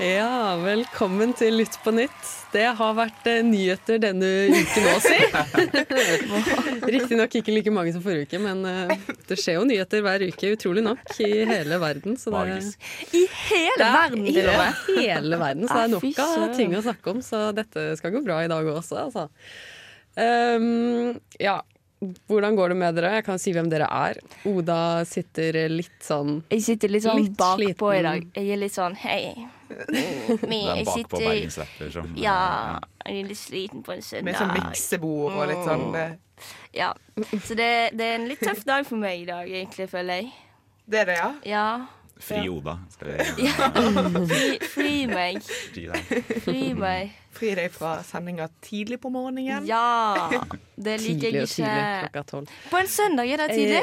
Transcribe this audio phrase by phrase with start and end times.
[0.00, 2.28] Ja, velkommen til Lytt på nytt.
[2.52, 5.18] Det har vært eh, nyheter denne uken òg, si.
[6.94, 8.94] Riktignok ikke like mange som forrige uke, men eh,
[9.28, 12.16] det skjer jo nyheter hver uke, utrolig nok, i hele verden.
[12.20, 12.60] Så det.
[13.12, 14.80] I hele er verden, til og med.
[14.94, 17.22] I hele verden, så det er nok av ting å snakke om.
[17.26, 19.28] Så dette skal gå bra i dag også, altså.
[20.16, 21.60] Um, ja.
[22.26, 23.12] Hvordan går det med dere?
[23.20, 24.18] Jeg kan si hvem dere er.
[24.50, 28.24] Oda sitter litt sånn Jeg sitter litt sånn Litt bakpå i dag.
[28.34, 29.36] Jeg er litt sånn hei.
[29.72, 32.36] Men Den jeg bakpå sitter bergensrapper som Ja,
[33.06, 34.28] jeg er litt sliten på en søndag.
[34.30, 36.14] Med sånn miksebord og litt sånn eh,
[36.76, 36.92] Ja.
[37.46, 40.30] Så det, det er en litt tøff dag for meg i dag, egentlig, føler jeg.
[40.92, 41.32] Det er det, ja?
[41.46, 41.66] Ja.
[42.22, 42.76] Fri Oda.
[42.92, 43.70] Skal vi ja.
[44.30, 45.42] Fri, fri meg.
[45.74, 46.14] gi deg.
[46.44, 47.16] Fri meg.
[47.34, 49.66] Fri deg fra sendinga tidlig på morgenen.
[49.66, 50.28] Ja.
[50.76, 52.56] Det liker tidlig og tidlig klokka tolv.
[52.70, 53.82] På en søndag er det tidlig.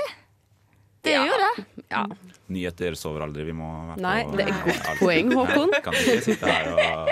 [1.05, 1.65] Det gjør jo det.
[1.89, 2.03] Ja.
[2.49, 3.45] Nyheter sover aldri.
[3.47, 5.75] Vi må være Nei, på det er et godt poeng, Håkon.
[5.85, 7.11] Kan ikke sitte her og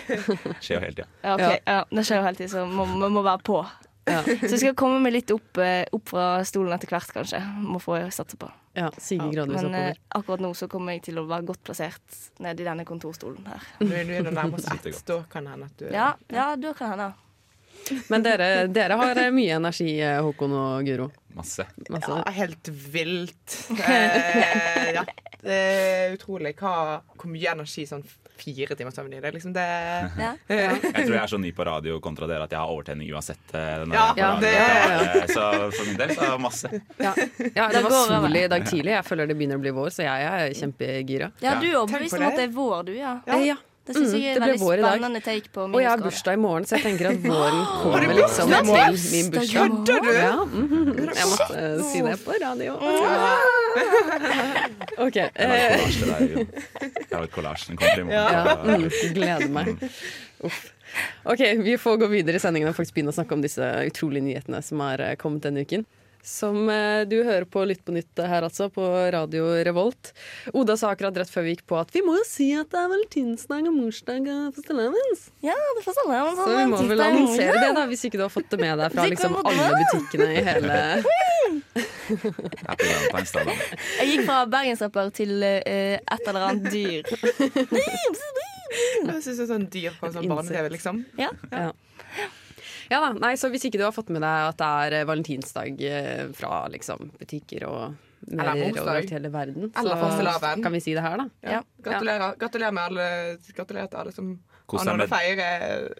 [0.62, 1.06] Skjer jo hele tida.
[1.22, 1.60] Ja, okay.
[1.66, 1.78] ja.
[1.90, 3.60] Det skjer jo hele tiden, så vi må, må være på.
[4.10, 4.22] Ja.
[4.24, 7.40] Så vi skal komme meg litt opp, eh, opp fra stolen etter hvert, kanskje.
[7.62, 8.48] Må få satse på.
[8.78, 9.96] Ja, sige gradvis Men eh, oppover.
[10.20, 13.66] akkurat nå så kommer jeg til å være godt plassert nede i denne kontorstolen her.
[13.82, 16.72] Nå er du nærmest Sitter ett, da kan det hende at du Ja, ja da
[16.78, 17.10] kan hende.
[18.08, 21.10] Men dere, dere har eh, mye energi, eh, Håkon og Guro.
[21.34, 21.64] Masse.
[21.88, 22.10] Masse.
[22.10, 23.58] Ja, helt vilt.
[23.80, 25.04] Eh, ja.
[25.40, 28.02] Det er utrolig hva, hvor mye energi sånn
[28.40, 29.22] fire timer søvn gir.
[29.24, 29.64] Det er liksom det
[30.20, 30.32] Ja.
[30.50, 33.40] Jeg tror jeg er så ny på radio kontra dere at jeg har overtenning uansett.
[33.56, 35.22] eh, når Ja, jeg er på radio.
[35.22, 36.68] det- Så for min del så masse.
[37.00, 38.92] Ja, ja det Det var sol i dag tidlig.
[38.98, 41.32] Jeg føler det begynner å bli vår, så jeg er kjempegira.
[41.40, 42.36] ja, du er overbevist om at det.
[42.36, 43.20] det er vår, du, ja.
[43.26, 43.56] Ja.
[43.86, 44.90] Det syns Mm, jeg er ble veldig vår i dag.
[44.92, 48.12] spennende take på Og jeg har bursdag i morgen, så jeg tenker at våren kommer
[48.14, 48.96] liksom i morgen?
[48.96, 49.68] til min bursdag.
[49.70, 50.10] Kødder du?
[50.14, 50.86] Ja, mhm.
[51.10, 52.72] Jeg måtte uh, si det på radio.
[55.06, 55.16] OK.
[55.16, 55.98] Jeg har Eh, et kollasj.
[55.98, 56.20] til deg.
[57.10, 57.64] Jeg har et collage.
[57.68, 58.12] Den kommer i morgen.
[58.12, 59.66] ja, mm, gleder meg.
[60.44, 60.60] Uff.
[61.24, 64.24] OK, vi får gå videre i sendingen og faktisk begynne å snakke om disse utrolige
[64.26, 65.84] nyhetene som har eh, kommet denne uken.
[66.22, 70.12] Som eh, du hører på Lytt på nytt her, altså, på Radio Revolt.
[70.52, 72.80] Oda sa akkurat rett før vi gikk på at vi må jo si at det
[72.80, 75.26] er valentinsdag og morsdag og Stellavens.
[75.46, 76.12] Ja, det får sånn.
[76.40, 78.96] Så vi må vel annonsere det, da, hvis ikke du har fått det med deg
[78.96, 80.80] fra liksom alle butikkene i hele.
[84.00, 87.02] Jeg gikk fra bergensrapper til uh, et eller annet dyr.
[88.70, 91.04] Jeg syns det er sånn dyr på en sånn barne-TV, liksom.
[91.18, 91.30] Ja.
[91.50, 91.70] Ja.
[92.90, 95.08] Ja da, nei, så Hvis ikke du har fått med deg at det er eh,
[95.08, 97.82] valentinsdag eh, fra liksom, butikker og
[98.28, 98.82] morsdag.
[98.82, 101.28] overalt i hele verden, Eller så kan vi si det her, da.
[101.40, 101.60] Ja.
[101.82, 103.06] Gratulerer, gratulerer med alle
[103.56, 104.32] Gratulerer til alle som
[104.70, 105.46] Kos har deg noen å med feire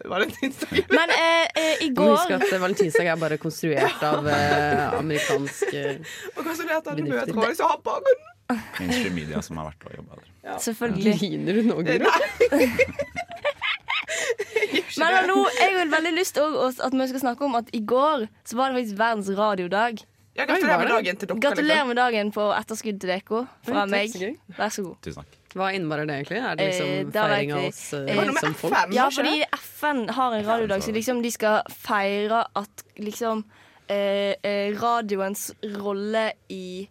[0.07, 0.77] valentinsdag.
[0.97, 5.73] Men eh, eh, i går husk at eh, valentinsdag er bare konstruert av eh, amerikansk
[5.75, 8.13] eh, Og gratulerer til alle mødre som har barn.
[8.51, 10.31] mainstream media som har vært og jobba der.
[10.59, 11.17] Selvfølgelig.
[11.19, 12.15] Griner du nå, Guro?
[14.97, 18.27] Men hallo, jeg har veldig lyst til at vi skal snakke om at i går
[18.47, 20.01] så var det faktisk verdens radiodag.
[20.35, 21.39] Ja, gratulerer med dagen til dere.
[21.43, 24.13] Gratulerer med dagen på etterskudd til dere fra Oi, meg.
[24.57, 24.99] Vær så god.
[25.03, 25.37] Tusen takk.
[25.51, 26.37] Hva innebærer det egentlig?
[26.39, 28.93] Er det Eh, liksom det feiring av oss eh, eh, som folk?
[28.95, 33.43] Ja, fordi FN har en radiodag, så liksom de skal feire at liksom
[33.89, 36.87] eh, eh, radioens rolle i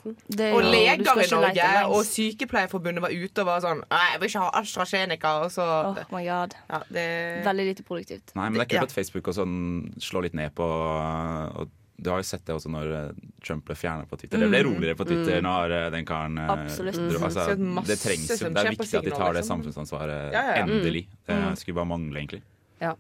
[0.52, 4.43] Og leger i Norge og Sykepleierforbundet var ute og var sånn Nei, jeg vil ikke
[4.43, 5.28] ha AstraZeneca.
[5.44, 6.54] Og så Oh my god.
[6.70, 8.34] ja, det, Veldig lite produktivt.
[8.34, 8.82] Nei, men det er kult Ja.
[8.82, 12.71] at Facebook også sånn slår litt ned på og Du har jo sett det også
[12.73, 13.11] når eh,
[13.44, 14.41] Trump ble fjernet på Twitter.
[14.43, 16.97] Det ble roligere på Twitter når eh, den karen eh, Absolutt.
[17.12, 17.44] dro- altså,
[17.87, 18.49] Det trengs jo.
[18.49, 19.62] Det er viktig at de tar det liksom.
[19.62, 20.62] samfunnsansvaret Ja, ja, ja.
[20.65, 21.05] endelig.
[21.27, 22.43] Det skulle bare mangle, egentlig.
[22.83, 22.94] Ja.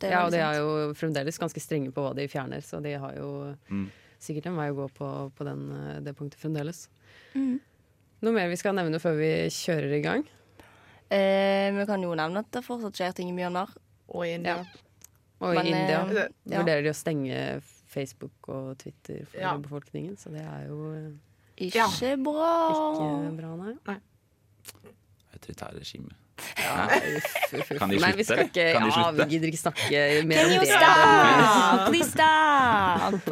[0.00, 2.82] Det er ja, og de er jo fremdeles ganske strenge på hva de fjerner, så
[2.82, 3.28] de har jo
[3.70, 3.86] Mm.
[4.20, 5.08] sikkert en vei å gå på,
[5.38, 5.62] på den,
[6.04, 6.88] det punktet fremdeles.
[7.34, 7.60] Mm.
[8.24, 10.24] Noe mer vi skal nevne før vi kjører i gang?
[11.08, 13.70] Eh, vi kan jo nevne at det fortsatt skjer ting i Myanmar.
[14.10, 14.58] Og i India.
[15.40, 16.28] Og Men, i India eh,
[16.58, 17.38] vurderer de å stenge
[17.94, 19.54] Facebook og Twitter for Ja.
[19.56, 21.12] befolkningen, så det er jo eh,
[21.56, 21.86] Ikke Ja.
[22.18, 22.50] bra.
[22.98, 23.96] ikke bra, nei.
[25.34, 26.12] Autoritære regimer.
[26.58, 26.88] Ja.
[27.78, 28.64] Kan de Nei, vi slutte, skal ikke.
[28.74, 30.68] Kan de ja, vi gidder ikke snakke mer Can om you det.
[30.74, 31.86] stop?
[31.90, 33.22] Please stop!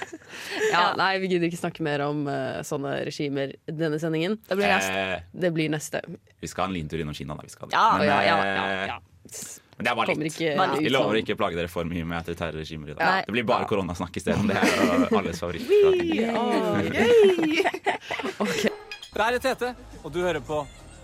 [0.70, 4.36] Ja, nei, vi gidder ikke snakke mer om uh, sånne regimer i denne sendingen.
[4.48, 4.70] Det blir.
[4.70, 6.00] Eh, Det blir neste.
[6.40, 7.42] vi skal ha en lintur innom Kina, da.
[7.46, 7.74] Vi skal det.
[7.78, 8.98] Ja, men, ja, ja, eh, ja, ja.
[9.80, 10.34] Men det er bare litt.
[10.34, 10.64] ikke ja.
[10.76, 13.00] Vi lover ikke å plage dere for mye med autoritære regimer i dag.
[13.00, 13.22] Nei.
[13.24, 14.50] Det blir bare koronasnakk isteden.
[14.50, 15.64] Det er alles favoritt.
[19.10, 19.70] Det er Tete,
[20.04, 20.60] og du hører på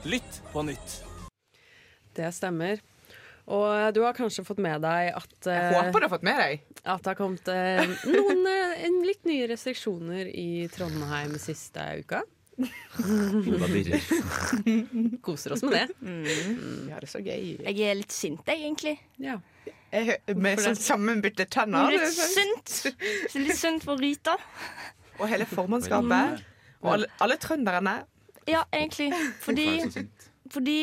[0.06, 1.00] Lytt på nytt.
[2.16, 2.78] Det stemmer.
[3.48, 6.38] Og du har kanskje fått med deg at, Jeg eh, håper du har fått med
[6.42, 6.62] deg.
[6.84, 7.82] at det har kommet eh,
[8.12, 12.22] noen eh, litt nye restriksjoner i Trondheim siste uka.
[12.56, 14.00] Da dirrer.
[15.26, 15.86] Koser oss med det.
[16.00, 17.56] Vi har det så gøy.
[17.60, 18.96] Jeg er litt sint, jeg, egentlig.
[19.20, 19.36] Ja.
[19.92, 21.92] Jeg, med sånn sammenbytte tenner.
[21.92, 22.76] Litt sunt.
[23.36, 24.36] Litt sunt for Rita.
[25.20, 26.44] Og hele formannskapet.
[26.84, 27.98] Og alle, alle trønderne.
[28.48, 29.10] Ja, egentlig.
[29.42, 29.68] Fordi,
[30.52, 30.78] fordi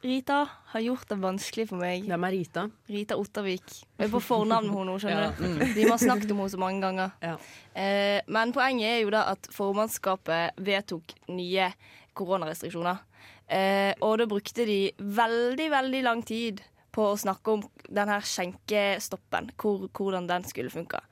[0.00, 2.04] Rita har gjort det vanskelig for meg.
[2.06, 2.62] Hvem er Rita?
[2.86, 3.66] Rita Ottervik.
[3.98, 5.64] Jeg er på fornavn med henne, skjønner Ja, du.
[5.74, 7.16] Vi har snakket om henne så mange ganger.
[7.24, 7.34] Ja.
[7.74, 11.72] Eh, men poenget er jo da at formannskapet vedtok nye
[12.18, 13.02] koronarestriksjoner.
[13.50, 16.62] Eh, og da brukte de veldig, veldig lang tid
[16.94, 21.02] på å snakke om den her skjenkestoppen, hvor, hvordan den skulle funke.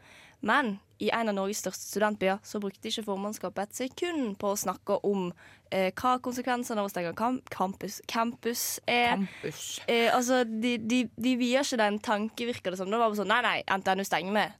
[0.40, 4.58] Men i en av Norges største studentbyer så brukte ikke formannskapet et sekund på å
[4.58, 5.28] snakke om
[5.70, 7.12] eh, hva konsekvensene av å stenge
[7.52, 9.16] campus, campus er.
[9.16, 9.64] Campus.
[9.86, 12.88] Eh, altså, de, de, de vier ikke den tanke, virker det som.
[12.88, 14.56] Det var bare sånn Nei, nei, NTNU stenger med.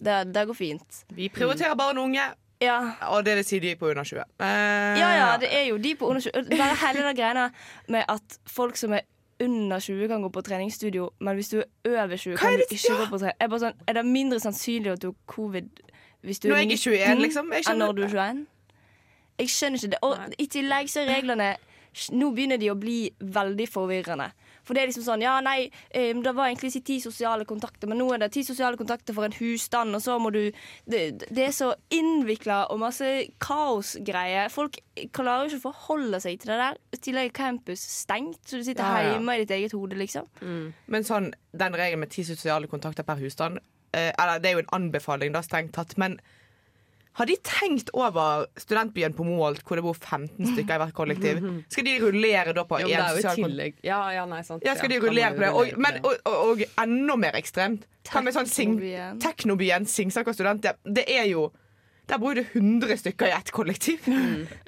[0.00, 1.02] Det, det går fint.
[1.16, 2.30] Vi prioriterer barn og unge.
[2.60, 2.76] Ja.
[3.08, 4.20] Og det sier si de på under 20.
[4.20, 7.46] Eh, ja, ja, det er jo de på under 20 Bare hele den greiene
[7.88, 9.06] med at folk som er
[9.40, 12.64] under 20 kan gå på treningsstudio, men hvis du er over 20, Hva kan du
[12.70, 13.58] ikke gå på trening.
[13.62, 15.70] Sånn, er det mindre sannsynlig at du har covid
[16.20, 17.52] hvis du er er jeg 21, liksom.
[17.56, 18.46] Enn når du er 21?
[19.40, 20.00] Jeg skjønner ikke det.
[20.04, 21.50] Og i tillegg så er reglene
[22.14, 24.28] Nå begynner de å bli veldig forvirrende.
[24.70, 25.64] For det er liksom sånn Ja, nei,
[25.98, 29.16] um, det var egentlig ikke ti sosiale kontakter, men nå er det ti sosiale kontakter
[29.16, 30.52] for en husstand, og så må du
[30.86, 33.08] Det, det er så innvikla og masse
[33.42, 34.48] kaosgreier.
[34.54, 34.78] Folk
[35.16, 36.78] klarer jo ikke å forholde seg til det der.
[36.94, 39.12] I tillegg er campus stengt, så du sitter Ja, ja.
[39.16, 40.28] hjemme i ditt eget hode, liksom.
[40.86, 43.58] Men sånn, den regelen med ti sosiale kontakter per husstand
[43.92, 45.96] eh, Eller det er jo en anbefaling, da, strengt tatt.
[45.98, 46.20] Men
[47.12, 51.40] har de tenkt over studentbyen på Moholt, hvor det bor 15 stykker i hvert kollektiv?
[51.68, 54.62] Skal de rullere da på Jo, det er i sosial Ja, ja, nei, sant.
[54.64, 55.50] Ja, skal de rullere på det?
[55.50, 57.88] Og, men, og, og, og enda mer ekstremt.
[58.06, 58.36] Teknobyen.
[58.38, 58.78] sånn sing
[59.20, 59.88] Teknobyen.
[59.90, 61.50] Singsaker student, Det er jo
[62.08, 64.06] Der bor det 100 stykker i ett kollektiv.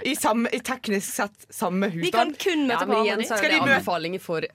[0.05, 2.39] I, samme, I teknisk sett samme De kan husstand.
[2.43, 4.47] kun møte Ja, igjen så er det anbefalinger for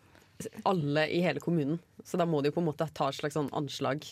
[0.70, 1.80] alle i hele kommunen.
[2.06, 4.06] Så da må de jo på en måte ta et slags sånn anslag.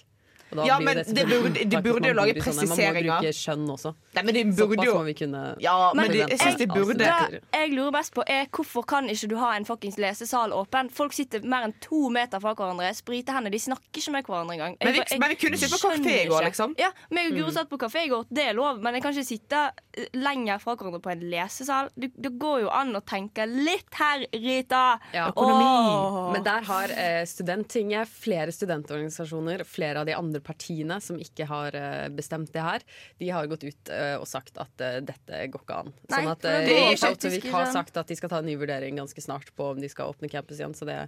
[0.52, 2.94] Og da Ja, blir men det det burde- de burde jo lage presiseringer.
[2.94, 3.94] Man må bruke skjønn også.
[4.16, 6.58] Nei, men de burde Såpass jo må vi kunne Ja, men, Men de, jeg syns
[6.58, 9.98] de burde Det jeg lurer best på er Hvorfor kan ikke du ha en fuckings
[9.98, 10.90] lesesal åpen?
[10.92, 14.54] Folk sitter mer enn to meter fra hverandre, spriter hendene, de snakker ikke med hverandre
[14.56, 14.78] engang.
[14.84, 16.76] Men men vi kunne sitte på kafé i går, liksom.
[16.78, 19.14] Ja, meg og Guro satt på kafé i går, det er lov, men jeg kan
[19.14, 21.90] ikke sitte eh, lenger fra hverandre på en lesesal.
[21.98, 25.00] Det, det går jo an å tenke litt her, Rita.
[25.14, 25.32] Ja.
[25.36, 26.32] Åh.
[26.34, 31.78] Men der har eh, Studenttinget, flere studentorganisasjoner, flere av de andre partiene som ikke har
[31.78, 32.86] eh, bestemt det her,
[33.22, 35.96] de har gått ut eh, og sagt at eh, dette går ikke an.
[36.12, 39.52] Nei, sånn at ikke har sagt at de skal ta en ny vurdering ganske snart
[39.58, 41.02] på om de skal åpne campus igjen, så det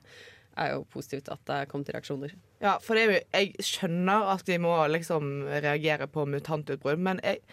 [0.58, 2.34] er jo positivt at det er kommet reaksjoner.
[2.64, 7.44] Ja, for er Jeg skjønner at de må liksom reagere på mutantutbrudd, men jeg,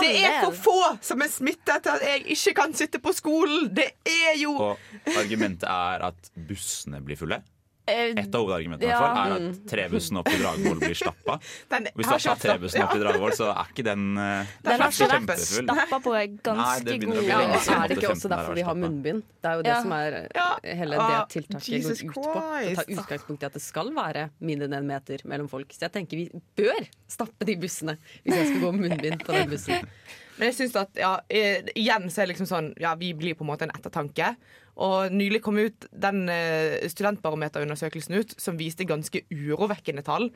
[0.00, 3.68] det er for få som er smittet til at jeg ikke kan sitte på skolen!
[3.76, 7.42] Det er jo Og argumentet er at bussene blir fulle.
[7.86, 8.98] Eh, Et av hovedargumentene i Ja.
[9.14, 11.36] er at trebussen opp til Dragvoll blir stappa.
[11.70, 14.80] Den Hvis du har tatt trebussen opp til Dragvoll, så er ikke den eh, Den
[14.82, 18.32] har ikke vært stappa på Nei, ganske det god Ja, lenge er det ikke også
[18.32, 19.22] derfor vi har munnbind.
[19.40, 19.82] Det er jo det Ja.
[19.82, 20.18] som er
[20.66, 22.26] hele Ah, det tiltaket går ut på.
[22.26, 25.70] Å ta utgangspunkt i at det skal være mindre enn en meter mellom folk.
[25.70, 26.26] Så jeg tenker vi
[26.58, 29.86] bør stappe de bussene hvis jeg skal gå med munnbind på den bussen.
[30.36, 33.36] Men jeg synes at, ja, eh, igjen så er det liksom sånn Ja, vi blir
[33.36, 34.34] på en måte en ettertanke.
[34.76, 40.28] Og nylig kom ut den eh, studentbarometerundersøkelsen ut som viste ganske urovekkende tall.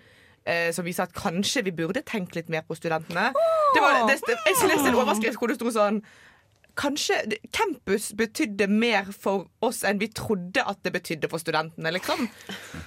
[0.48, 3.28] Eh, som viser at kanskje vi burde tenkt litt mer på studentene.
[3.76, 6.00] Det var, det, jeg leste en overskrift hvor det sto sånn
[6.80, 7.16] Kanskje
[7.52, 11.92] campus betydde mer for oss enn vi trodde at det betydde for studentene.
[11.92, 12.24] liksom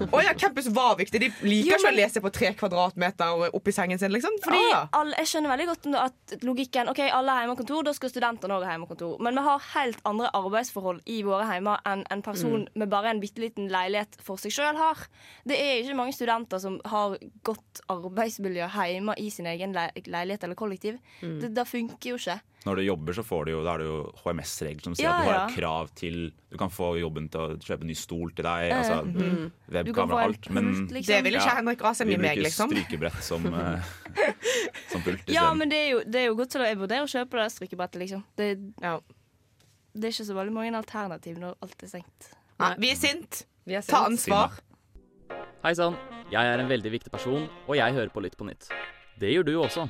[0.09, 1.21] Å ja, campus var viktig.
[1.21, 4.13] De liker ikke å lese på tre kvadratmeter oppi sengen sin.
[4.13, 4.87] liksom Fordi ah.
[4.97, 8.65] alle, Jeg skjønner veldig godt at logikken Ok, alle har hjemmekontor, da skal studentene òg
[8.65, 9.19] ha hjemmekontor.
[9.21, 13.21] Men vi har helt andre arbeidsforhold i våre hjemmer enn en person med bare en
[13.21, 15.05] bitte liten leilighet for seg sjøl har.
[15.45, 20.47] Det er ikke mange studenter som har godt arbeidsmiljø hjemme i sin egen le leilighet
[20.47, 20.97] eller kollektiv.
[21.21, 22.39] Det, det funker jo ikke.
[22.63, 25.13] Når du jobber, så får du jo, da er det jo HMS-regler som sier Ja,
[25.17, 25.47] at du har ja.
[25.51, 26.19] krav til
[26.53, 30.15] Du kan få jobben til å kjøpe ny stol til deg, altså mm kan webkamera
[30.15, 30.49] og alt.
[30.53, 31.09] Men pult, liksom.
[31.11, 31.55] Det vil ikke Ja.
[31.57, 32.71] Henrik Asheim gi meg, bruker liksom.
[32.71, 33.91] strykebrett som, eh,
[34.91, 37.07] som pult Ja, men det er jo, det er jo godt til å Jeg vurderer
[37.07, 38.23] å kjøpe det strykebrettet, liksom.
[38.37, 38.49] Det,
[38.81, 38.99] Ja.
[39.93, 42.29] det er ikke så veldig mange alternativ når alt er stengt.
[42.59, 43.45] Nei, vi er sint.
[43.65, 44.59] Vi er Ta ansvar.
[45.63, 45.95] Hei sann,
[46.31, 48.69] jeg er en veldig viktig person, og jeg hører på Lytt på nytt.
[49.19, 49.89] Det gjør du også.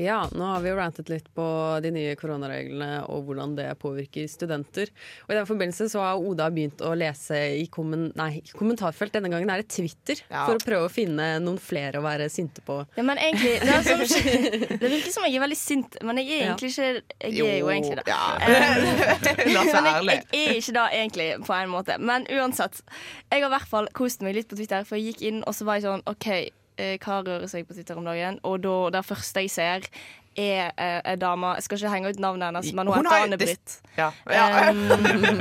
[0.00, 1.44] Ja, nå har vi jo rantet litt på
[1.84, 4.88] de nye koronareglene og hvordan det påvirker studenter.
[5.26, 9.12] Og I den forbindelse så har Oda begynt å lese i kommen, nei, kommentarfelt.
[9.16, 10.46] Denne gangen er det Twitter, Ja.
[10.46, 12.78] for å prøve å finne noen flere å være sinte på.
[12.96, 16.30] Ja, men egentlig Det, er sånn, det virker som jeg er veldig sint, men jeg
[16.30, 16.88] er egentlig ikke
[17.30, 18.06] Jeg er jo egentlig det.
[18.08, 18.38] Ja.
[18.40, 18.80] Eh,
[19.46, 21.98] men jeg, jeg er ikke det egentlig, på en måte.
[22.00, 22.80] Men uansett.
[23.30, 25.54] Jeg har i hvert fall kost meg litt på Twitter, for jeg gikk inn og
[25.56, 26.28] så var jeg sånn OK,
[26.80, 28.40] eh, hva rører seg på Twitter om dagen?
[28.48, 29.86] Og da, det første jeg ser,
[30.40, 33.16] er eh, ei dame Jeg skal ikke henge ut navnet hennes, men hun, Hun heter
[33.16, 33.78] har- Anne-Britt.
[33.98, 34.10] Ja.
[34.30, 34.46] Ja.
[34.70, 35.40] Um,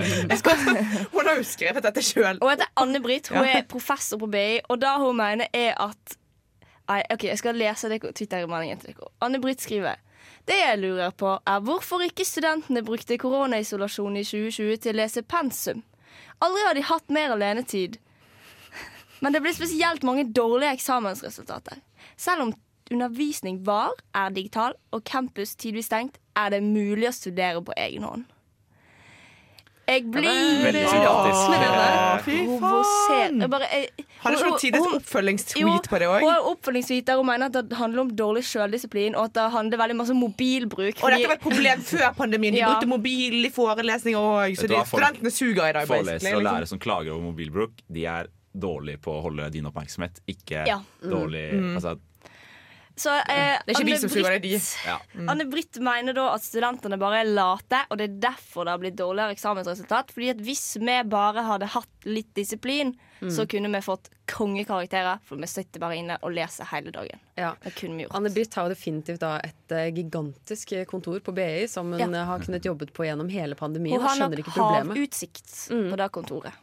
[1.13, 2.39] Hun har jo skrevet dette sjøl.
[2.41, 3.29] Hun heter Anne Britt.
[3.31, 6.17] Hun er professor på BI, og det hun mener, er at
[6.89, 9.12] Nei, OK, jeg skal lese dere- Twitter-meldingen til dere.
[9.22, 10.00] Anne Britt skriver
[10.50, 15.22] Det jeg lurer på, er hvorfor ikke studentene brukte koronaisolasjon i 2020 til å lese
[15.22, 15.84] pensum.
[16.41, 18.00] Aldri har de hatt mer alenetid.
[19.21, 21.79] Men det blir spesielt mange dårlige eksamensresultater.
[22.17, 22.53] Selv om
[22.91, 28.03] undervisning var, er digital, og campus tidvis stengt, er det mulig å studere på egen
[28.03, 28.23] hånd.
[29.89, 30.69] Jeg blir.
[30.69, 30.85] Jeg
[34.19, 36.19] Har hun- noen tides oppfølgingstweet på det òg?
[36.21, 39.51] Hun har oppfølgingstweet der hun mener at det handler om dårlig selvdisiplin, og at det
[39.51, 41.03] handler veldig masse om mobilbruk.
[41.03, 42.53] Og dette var et problem før pandemien.
[42.53, 42.67] De Ja.
[42.75, 44.55] brukte mobil i forelesninger òg.
[44.57, 45.88] Så de, studentene suger i dag.
[45.88, 46.43] Forelesere og liksom.
[46.43, 50.81] lærere som klager over mobilbruk, de er dårlige på å holde din oppmerksomhet, ikke Ja.
[51.01, 51.75] dårlig Mm.
[51.75, 51.99] altså,
[52.99, 54.59] Så, eh, Det er ikke vi Anne som suger, det er de.
[54.85, 54.97] Ja.
[55.31, 58.81] Anne Britt mener da at studentene bare er late, og det er derfor det har
[58.81, 60.11] blitt dårligere eksamensresultat.
[60.11, 65.19] Fordi at hvis vi bare hadde hatt litt disiplin, så kunne vi fått kongekarakterer.
[65.25, 67.19] For vi sitter bare inne og leser hele dagen.
[67.39, 67.53] Ja.
[67.63, 68.15] Det kunne vi gjort.
[68.19, 72.07] Anne Britt har jo definitivt da et eh, gigantisk kontor på BI som hun Ja.
[72.21, 73.95] eh, har kunnet jobbet på gjennom hele pandemien.
[73.97, 74.97] Hun Og har skjønner nok ikke problemet.
[74.97, 76.53] havutsikt på det kontoret.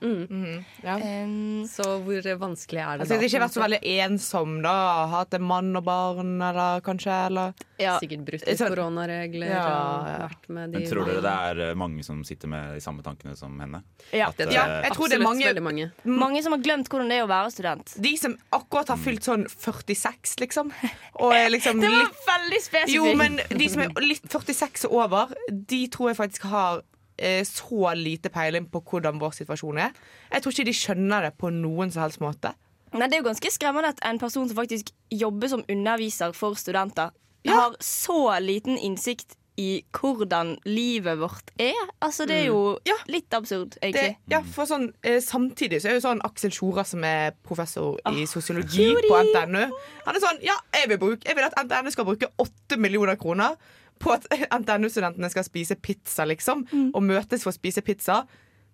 [0.84, 0.96] Ja.
[0.96, 3.14] Um, Så hvor vanskelig er det Altså, da?
[3.14, 5.06] jeg har ikke vært så veldig ensom, da.
[5.16, 7.16] Hatt en mann og barn, eller kanskje.
[7.26, 7.98] Eller ja.
[8.00, 10.28] Sikkert brutt litt koronaregler Ja, og ja.
[10.28, 13.02] vært med de Men tror dere det er eh, mange som sitter med de samme
[13.02, 13.82] tankene som henne?
[14.12, 14.28] Ja.
[14.28, 15.90] At, eh, Ja, jeg tror det er mange veldig mange.
[16.04, 17.92] Mange som har glemt hvordan det er å være student.
[18.02, 20.72] De som akkurat har fylt sånn 46, liksom.
[21.56, 22.94] Liksom Det var litt veldig spesifikt.
[22.96, 26.82] Jo, men de som er litt 46 og over, de tror jeg faktisk har
[27.18, 29.96] eh, så lite peiling på hvordan vår situasjon er.
[30.32, 32.52] Jeg tror ikke de skjønner det på noen som helst måte.
[32.94, 36.54] Men det er jo ganske skremmende at en person som faktisk jobber som underviser for
[36.58, 37.10] studenter,
[37.46, 37.54] Ja.
[37.60, 41.76] har så liten innsikt i hvordan livet vårt er.
[42.04, 42.94] Altså, det er jo Ja.
[43.08, 47.02] litt absurd, Det, ja, for sånn, eh, Samtidig så er jo sånn Aksel Sjora, som
[47.04, 49.70] er professor Ah, i sosiologi på NTNU
[50.04, 53.16] Han er sånn Ja, jeg vil, bruke, jeg vil at NTNU skal bruke åtte millioner
[53.16, 53.56] kroner
[53.98, 54.26] på at
[54.60, 56.66] NTNU-studentene skal spise pizza, liksom.
[56.70, 56.90] Mm.
[56.94, 58.26] Og møtes for å spise pizza.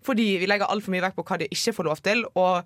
[0.02, 2.24] Fordi vi legger altfor mye vekt på hva de ikke får lov til.
[2.34, 2.64] Og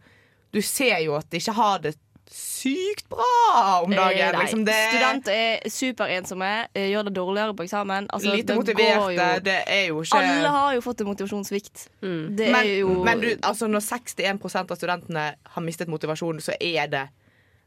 [0.52, 1.96] du ser jo at de ikke har det
[2.30, 4.18] sykt bra om dagen.
[4.18, 4.42] Eh, nei.
[4.42, 8.08] Liksom det Studenter er superensomme, eh, gjør det dårligere på eksamen.
[8.10, 9.12] Altså, Lite motiverte.
[9.14, 11.88] jo- Det er jo ikke Alle har jo fått en motivasjonssvikt.
[12.00, 16.54] Det men, er jo men du, altså når 61% av studentene har mistet motivasjon, så
[16.60, 17.08] er det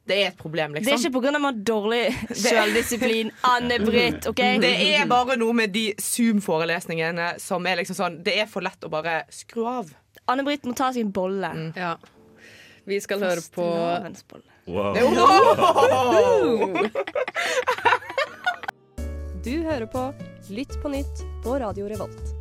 [0.07, 1.11] Det er et problem, Det er liksom.
[1.13, 1.63] ikke pga.
[1.63, 3.31] dårlig selvdisiplin.
[3.43, 4.35] Anne-Britt, OK?
[4.59, 8.79] Det er bare noe med de Zoom-forelesningene som er liksom sånn Det er for lett
[8.81, 9.93] å bare skru av.
[10.27, 11.47] Anne-Britt må ta sin bolle.
[11.53, 11.73] bolle.
[11.75, 11.95] Ja.
[12.87, 13.67] Vi skal høre på
[14.65, 16.89] Fastelavnsbolle.
[19.43, 20.01] Du hører på
[20.51, 22.33] Lytt på nytt på Radio Revolt.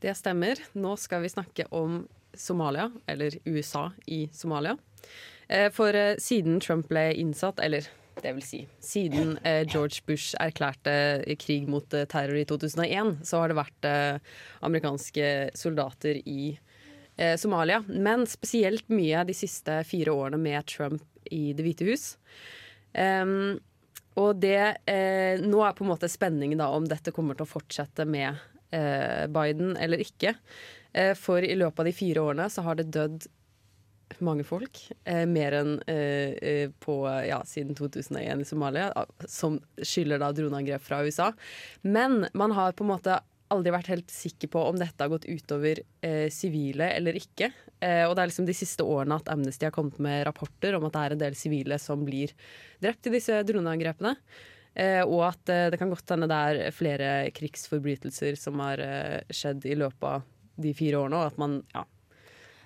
[0.00, 0.56] Det stemmer.
[0.78, 2.04] Nå skal vi snakke om
[2.36, 4.76] Somalia, eller USA i Somalia.
[5.48, 7.88] Eh, For eh, siden Trump ble innsatt, eller
[8.22, 10.94] det vil si siden eh, George Bush erklærte
[11.42, 13.88] krig mot terror i 2001, så har det vært
[14.64, 16.54] amerikanske soldater i
[17.16, 17.82] eh, Somalia.
[17.88, 22.08] Men spesielt mye de siste fire årene med Trump i Det hvite hus.
[22.94, 23.58] Um,
[24.20, 27.50] og det eh, Nå er på en måte spenningen da om dette kommer til å
[27.50, 28.36] fortsette med
[28.70, 30.36] eh, Biden eller ikke.
[30.94, 33.26] Eh, for i løpet av de fire årene så har det dødd
[34.22, 34.78] mange folk.
[35.04, 40.30] Eh, mer enn eh, eh, på ja, siden 2001 i Somalia, ah, som skylder da
[40.36, 41.32] droneangrep fra USA.
[41.82, 43.18] Men man har på en måte
[43.54, 47.50] aldri vært helt sikker på om dette har gått utover eh, sivile eller ikke.
[47.80, 50.84] Eh, og det er liksom de siste årene at Amnesty har kommet med rapporter om
[50.88, 52.34] at det er en del sivile som blir
[52.82, 54.16] drept i disse droneangrepene.
[54.74, 59.20] Eh, og at eh, det kan godt hende det er flere krigsforbrytelser som har eh,
[59.30, 60.24] skjedd i løpet av
[60.58, 61.84] de fire årene, og at man ja,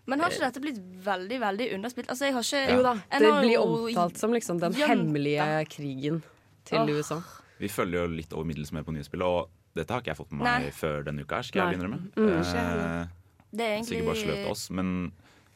[0.09, 2.09] Men har ikke dette blitt veldig veldig underspilt?
[2.09, 6.23] Altså, jeg har ikke Jo da, det blir omtalt som liksom den hemmelige krigen
[6.68, 6.97] til.
[6.97, 7.21] USA.
[7.59, 10.32] Vi følger jo litt over middels med på nyhetsbildet, og dette har ikke jeg fått
[10.35, 10.70] med meg Nei.
[10.75, 11.37] før denne uka.
[11.40, 11.70] her, skal Nei.
[11.73, 12.00] jeg innrømme.
[12.16, 12.28] Mm.
[12.28, 13.08] Eh, Ikke heller.
[13.49, 15.12] Det er egentlig Sikkert bare sløvt av oss, men,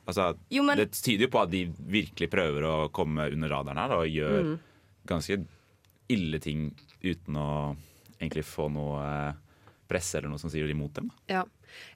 [0.08, 3.76] altså, Jo, men- det tyder jo på at de virkelig prøver å komme under radaren
[3.82, 4.58] her og gjør Mm.
[5.06, 5.44] ganske
[6.08, 7.76] ille ting uten å
[8.20, 9.32] egentlig få noe eh,
[9.92, 11.10] presse eller noe som sier imot dem.
[11.30, 11.44] Ja.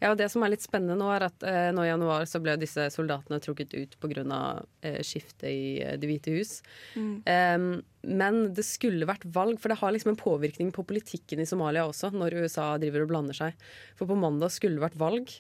[0.02, 2.40] ja, og Det som er litt spennende nå, er at eh, nå i januar så
[2.44, 4.40] ble disse soldatene trukket ut pga.
[4.84, 6.58] Eh, skiftet i eh, Det hvite hus.
[6.94, 7.14] Mm.
[7.32, 7.68] Em,
[8.06, 11.88] men det skulle vært valg, for det har liksom en påvirkning på politikken i Somalia
[11.88, 13.66] også, når USA driver og blander seg.
[13.98, 15.32] For på mandag skulle det vært valg,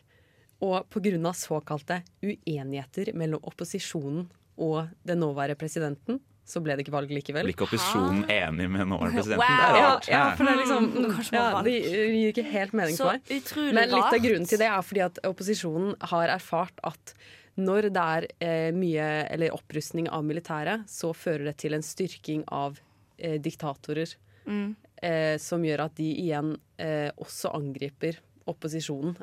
[0.64, 1.32] og pga.
[1.36, 4.24] såkalte uenigheter mellom opposisjonen
[4.56, 7.42] og den nåværende presidenten, så ble det ikke valg likevel.
[7.48, 9.42] Blir ikke opposisjonen enig med nåværende presidenten?
[9.42, 9.56] Wow.
[9.56, 10.08] Det er Ja, rart.
[10.12, 11.64] ja, for det er liksom Mm, ja, valg.
[11.64, 13.74] Det gir ikke helt mening for meg.
[13.74, 17.14] Men litt av grunnen til det er fordi at opposisjonen har erfart at
[17.58, 22.44] når det er eh, mye eller opprustning av militæret, så fører det til en styrking
[22.52, 22.78] av
[23.18, 24.14] eh, diktatorer.
[24.46, 24.76] Mm.
[25.02, 29.16] Eh, som gjør at de igjen eh, også angriper opposisjonen.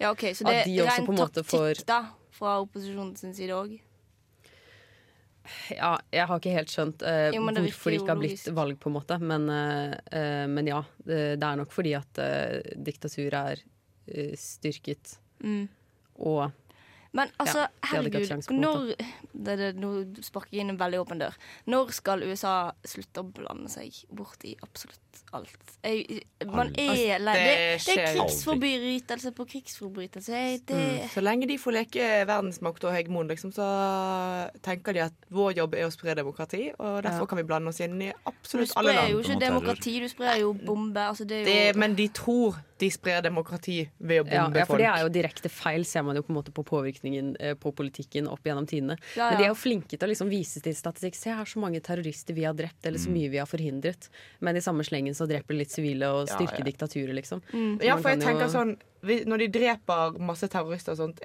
[0.00, 2.00] Ja, OK, så det de er ren en taktikk, får- da,
[2.34, 3.76] fra opposisjonen sin side òg.
[5.74, 8.90] Ja, jeg har ikke helt skjønt uh, Jo, hvorfor det ikke har blitt valg, på
[8.90, 9.18] en måte.
[9.20, 13.64] Men, uh, men ja, det, det er nok fordi at uh, diktaturet er
[14.36, 15.16] styrket.
[15.44, 15.66] Mm.
[16.28, 16.46] Og
[17.14, 19.90] Men altså, Ja, herregud, når det, det, Nå
[20.26, 21.36] sparker jeg inn en veldig åpen dør.
[21.70, 24.98] Når skal USA slutte å blande seg bort i absolutt
[25.34, 25.76] alt?
[25.84, 30.32] Jeg, man er lei Det det, det er krigsforbrytelse på krigsforbrytelse.
[30.32, 31.08] Jeg- Det, Mm.
[31.14, 35.74] Så lenge de får leke verdensmakt og hegemon, liksom, så tenker de at vår jobb
[35.74, 37.26] er å spre demokrati, og derfor Ja.
[37.26, 38.96] kan vi blande oss inn i absolutt alle land.
[38.96, 40.96] Du sprer jo ikke demokrati, du sprer jo bombe.
[41.00, 44.58] Altså, det er jo Det, men de tror de sprer demokrati ved å ja, bombe
[44.58, 47.03] ja, for det er jo direkte feil, ser man jo på en måte på påvirkningen
[47.04, 48.96] eh, på politikken opp gjennom tidene.
[49.16, 51.14] Ja, Men de er jo flinke til å liksom vise til statistikk.
[51.14, 54.08] Se her så mange terrorister vi har drept, eller så mye vi har forhindret.
[54.40, 56.64] Men i samme slengen så dreper de litt sivile og Ja, styrker ja.
[56.64, 57.42] diktaturet, liksom.
[57.52, 57.82] Mm.
[57.82, 61.20] Ja, for jeg tenker jo- sånn Når de dreper masse terrorister og sånt,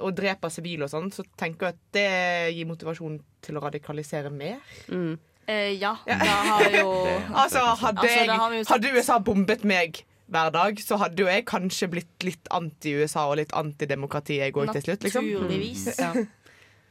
[0.00, 4.30] og dreper sivile og sånn, så tenker jeg at det gir motivasjon til å radikalisere
[4.32, 4.56] mer.
[4.88, 5.18] Mm.
[5.50, 6.90] Eh, ja, da har jo
[7.42, 8.68] Altså, hadde, Altså, har sett.
[8.68, 13.36] hadde USA bombet meg hver dag, så hadde jo jeg kanskje blitt litt anti-USA og
[13.42, 15.02] litt antidemokrati jeg òg til slutt.
[15.08, 15.26] liksom.
[15.32, 15.88] Naturligvis.
[15.98, 16.12] Ja.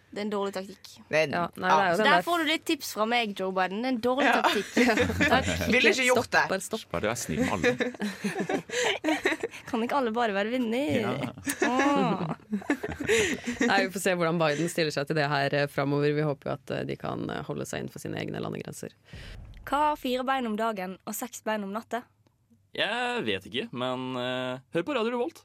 [0.09, 0.87] Det er en dårlig taktikk.
[1.13, 3.83] Er- Ja, nei, Så der der får du litt tips fra meg, Joe Biden.
[3.83, 4.71] Det er en dårlig taktikk.
[5.35, 5.49] Takk.
[5.69, 6.41] Ville ikke gjort det.
[6.49, 6.85] Bare stopp.
[6.89, 7.69] Bare vær snill med alle.
[9.69, 10.89] Kan ikke alle bare være venner?
[10.97, 11.13] Ja.
[13.69, 16.09] Nei, Vi får se hvordan Biden stiller seg til det her eh, framover.
[16.17, 18.93] Vi håper jo at eh, de kan eh, holde seg innenfor sine egne landegrenser.
[19.69, 22.01] Hva har fire bein om dagen og seks bein om natta?
[22.75, 25.41] Jeg vet ikke, men uh, hør på Radio Revolt.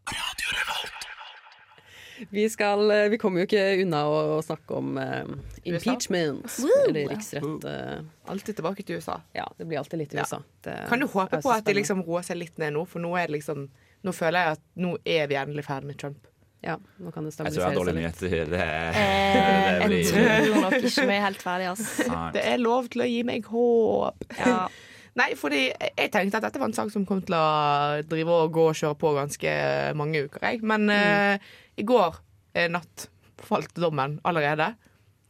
[2.31, 5.25] Vi, skal, eh, vi kommer jo ikke unna å, å snakke om uh,
[5.67, 6.45] impeachment,
[6.87, 7.65] eller riksrett.
[7.67, 8.05] Uh.
[8.31, 9.17] Alltid tilbake til USA.
[9.35, 10.23] ja, det blir alltid litt Ja.
[10.23, 10.39] USA.
[10.63, 11.75] Det Kan du håpe på at de spennende.
[11.81, 13.67] liksom roer seg litt ned nå, for nå er det liksom
[14.05, 16.27] Nå føler jeg at nå er vi endelig ferdig med Trump.
[16.61, 18.21] Ja, nå kan det Jeg tror jeg har seg dårlige litt.
[18.21, 18.51] nyheter.
[18.53, 22.19] Det, Eh, det jeg tror nok ikke vi er helt ferdige, altså.
[22.37, 24.27] Det er lov til å gi meg håp.
[24.39, 24.69] Ja.
[25.15, 28.55] Nei, fordi jeg tenkte at dette var en sak som kom til å drive og
[28.55, 29.53] gå og kjøre på ganske
[29.99, 30.43] mange uker.
[30.43, 30.63] Jeg.
[30.67, 33.07] Men eh, i går uh, natt
[33.45, 34.73] falt dommen allerede.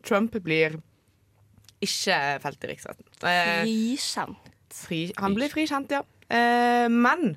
[0.04, 0.78] Trump blir
[1.84, 3.06] ikke felt i riksretten.
[3.20, 4.52] Uh, Frikjent.
[4.72, 6.04] fri, han blir frikjent, ja.
[6.90, 7.36] Men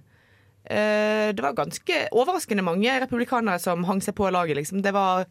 [0.67, 4.57] det var ganske overraskende mange republikanere som hang seg på laget.
[4.57, 4.81] Liksom.
[4.83, 5.23] Det var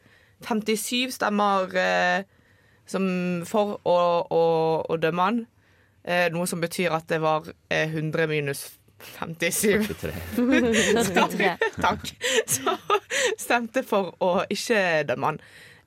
[0.45, 1.73] 57 stemmer
[2.89, 3.09] som
[3.49, 3.97] for å,
[4.33, 4.45] å,
[4.87, 5.43] å dømme han.
[6.07, 8.67] Eh, noe som betyr at det var eh, 100 minus
[9.19, 9.87] 57.
[10.37, 11.57] 43.
[11.87, 12.13] Takk.
[12.47, 12.77] Så
[13.39, 15.41] stemte for å ikke dømme han.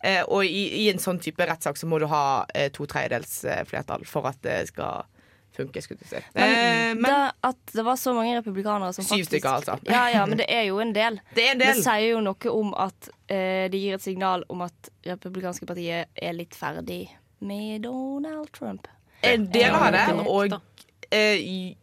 [0.03, 3.39] Eh, og i, i en sånn type rettssak så må du ha eh, to tredjedels
[3.47, 5.07] eh, flertall for at det skal
[5.55, 5.81] funke.
[5.83, 6.21] skulle du si.
[6.35, 9.79] Men, Eh, men det, at det var så mange republikanere som Syv faktisk stykker, altså.
[9.89, 11.19] Ja, ja, men det er jo en del.
[11.35, 11.75] det er en del.
[11.75, 16.07] Det sier jo noe om at eh, det gir et signal om at republikanske partiet
[16.15, 17.01] er litt ferdig
[17.39, 18.87] med Donald Trump.
[19.23, 20.53] En del har nok, og,
[21.11, 21.75] eh,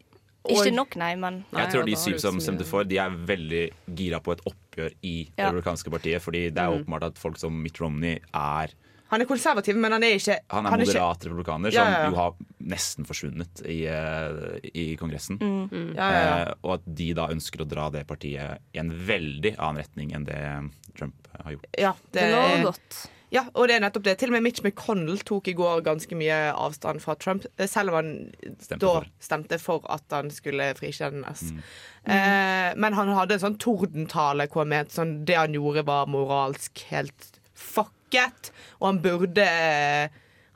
[0.46, 3.10] og Ikke nok, nei, men Nei, Jeg tror de syv som stemte for, de er
[3.10, 3.64] veldig
[3.98, 5.50] gira på et oppgjør i det Ja.
[5.50, 6.22] republikanske partiet.
[6.22, 6.84] Fordi det er Mm.
[6.84, 8.68] åpenbart at folk som Mitt Romney er
[9.08, 12.02] Han er konservativ, men han er ikke Han er han er ikke- republikaner, som ja,
[12.02, 12.10] ja.
[12.10, 15.38] jo har nesten forsvunnet i, eh, i Kongressen.
[15.94, 16.42] ja, ja, ja.
[16.48, 20.12] Eh, og at de da ønsker å dra det partiet i en veldig annen retning
[20.12, 21.64] enn det Trump har gjort.
[21.78, 23.08] Ja, det, det lover godt.
[23.34, 24.16] Ja, og det er nettopp det.
[24.20, 27.90] Til og med Mitch McConnell tok i går ganske mye avstand fra Trump, eh, selv
[27.90, 28.10] om han
[28.62, 29.08] Stemte da for.
[29.20, 31.48] stemte for at han skulle frikjennes.
[32.06, 36.06] Eh, men han hadde en sånn tordentale hvor han mente sånn, det han gjorde, var
[36.06, 39.48] moralsk helt fucket, og han burde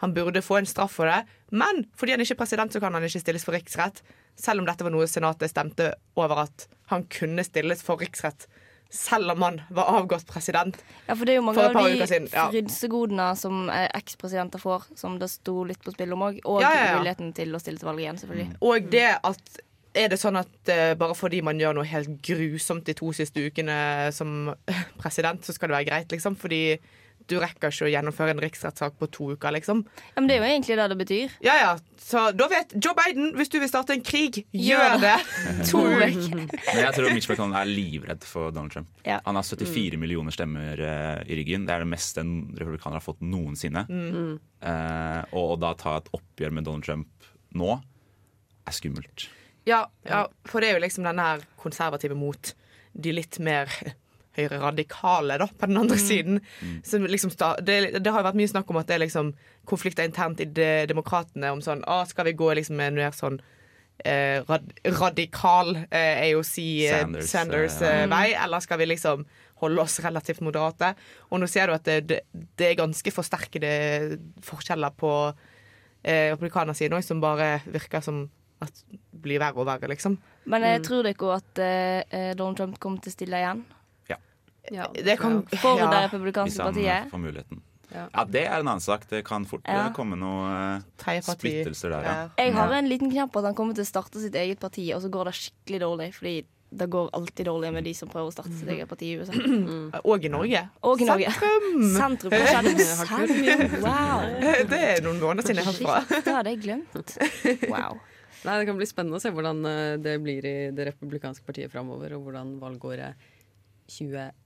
[0.01, 1.27] han burde få en straff for det.
[1.53, 4.01] Men fordi han ikke er president, så kan han ikke stilles for riksrett.
[4.41, 8.47] Selv om dette var noe Senatet stemte over at han kunne stilles for riksrett.
[8.91, 10.79] Selv om han var avgått president.
[11.07, 12.49] Ja, for det er jo mange av de ja.
[12.51, 16.41] frynsegodene som ekspresidenter får, som det sto litt på spill om òg.
[16.43, 16.97] Og Ja, ja, ja.
[16.99, 18.57] muligheten til å stille til valg igjen, selvfølgelig.
[18.67, 19.61] Og det at
[19.95, 23.43] er det sånn at uh, bare fordi man gjør noe helt grusomt de to siste
[23.43, 24.53] ukene som
[25.03, 26.39] president, så skal det være greit, liksom?
[26.39, 26.79] Fordi
[27.29, 29.83] du rekker ikke å gjennomføre en riksrettssak på to uker, liksom.
[30.13, 31.35] Ja, men det er jo egentlig det det betyr.
[31.45, 35.03] Ja ja, så da vet Joe Biden, hvis du vil starte en krig, gjør Gjør
[35.03, 35.17] det!
[35.71, 36.41] To uker.
[36.75, 38.91] Men jeg tror Mitch McConnell er livredd for Donald Trump.
[39.07, 39.21] Ja.
[39.27, 41.67] Han har 74 millioner stemmer uh, i ryggen.
[41.69, 43.85] Det er det meste en republikaner har fått noensinne.
[44.61, 47.77] Eh, og å da ta et oppgjør med Donald Trump nå
[48.69, 49.29] er skummelt.
[49.69, 52.53] Ja, ja, for det er jo liksom denne her konservative mot
[52.93, 53.71] de litt mer
[54.49, 56.41] høyreradikale, da, på den andre siden.
[56.87, 57.33] Som liksom
[57.67, 59.33] det, det har jo vært mye snakk om at det er liksom
[59.69, 63.17] konflikter internt i de, demokratene om sånn Å, Skal vi gå liksom med en mer
[63.17, 63.39] sånn
[64.05, 69.25] eh, rad, radikal eh, AOC eh, Sanders, Sanders, eh, eh, vei, eller skal vi liksom
[69.61, 70.95] holde oss relativt moderate?
[71.31, 72.21] Og nå ser du at det, det,
[72.59, 73.73] det er ganske forsterkede
[74.47, 78.25] forskjeller på eh, republikanersiden òg, som bare virker som
[78.61, 78.83] at
[79.25, 80.19] blir verre og verre, liksom.
[80.53, 83.63] Men jeg tror dere at eh, Donald Trump kommer til å stille igjen?
[84.71, 87.11] ja, det kan, For det republikanske partiet.
[87.11, 87.63] Får muligheten.
[87.91, 88.07] Ja.
[88.13, 88.25] ja.
[88.25, 89.09] det er en annen sak.
[89.11, 89.89] Det kan fort eh, ja.
[89.95, 92.15] komme noen eh, splittelser der, ja.
[92.39, 94.87] Jeg har en liten knapp på at han kommer til å starte sitt eget parti,
[94.95, 96.11] og så går det skikkelig dårlig.
[96.17, 96.35] Fordi
[96.71, 99.35] det går alltid dårlig med de som prøver å starte sitt eget parti i USA.
[99.35, 99.91] Mm.
[100.13, 100.63] Og i Norge.
[100.87, 101.33] Og i Norge.
[101.35, 101.81] Sentrum!
[101.97, 102.37] Sentrum.
[102.37, 103.75] Hva Sentrum?
[103.83, 104.29] Wow.
[104.71, 105.99] Det er noen måneder siden jeg har fra.
[106.15, 107.17] Det hadde jeg glemt.
[107.67, 107.99] Wow.
[108.47, 111.73] Nei, Det kan bli spennende å se hvordan eh, det blir i det republikanske partiet
[111.73, 113.19] framover, og hvordan valgåret
[113.91, 114.40] 2021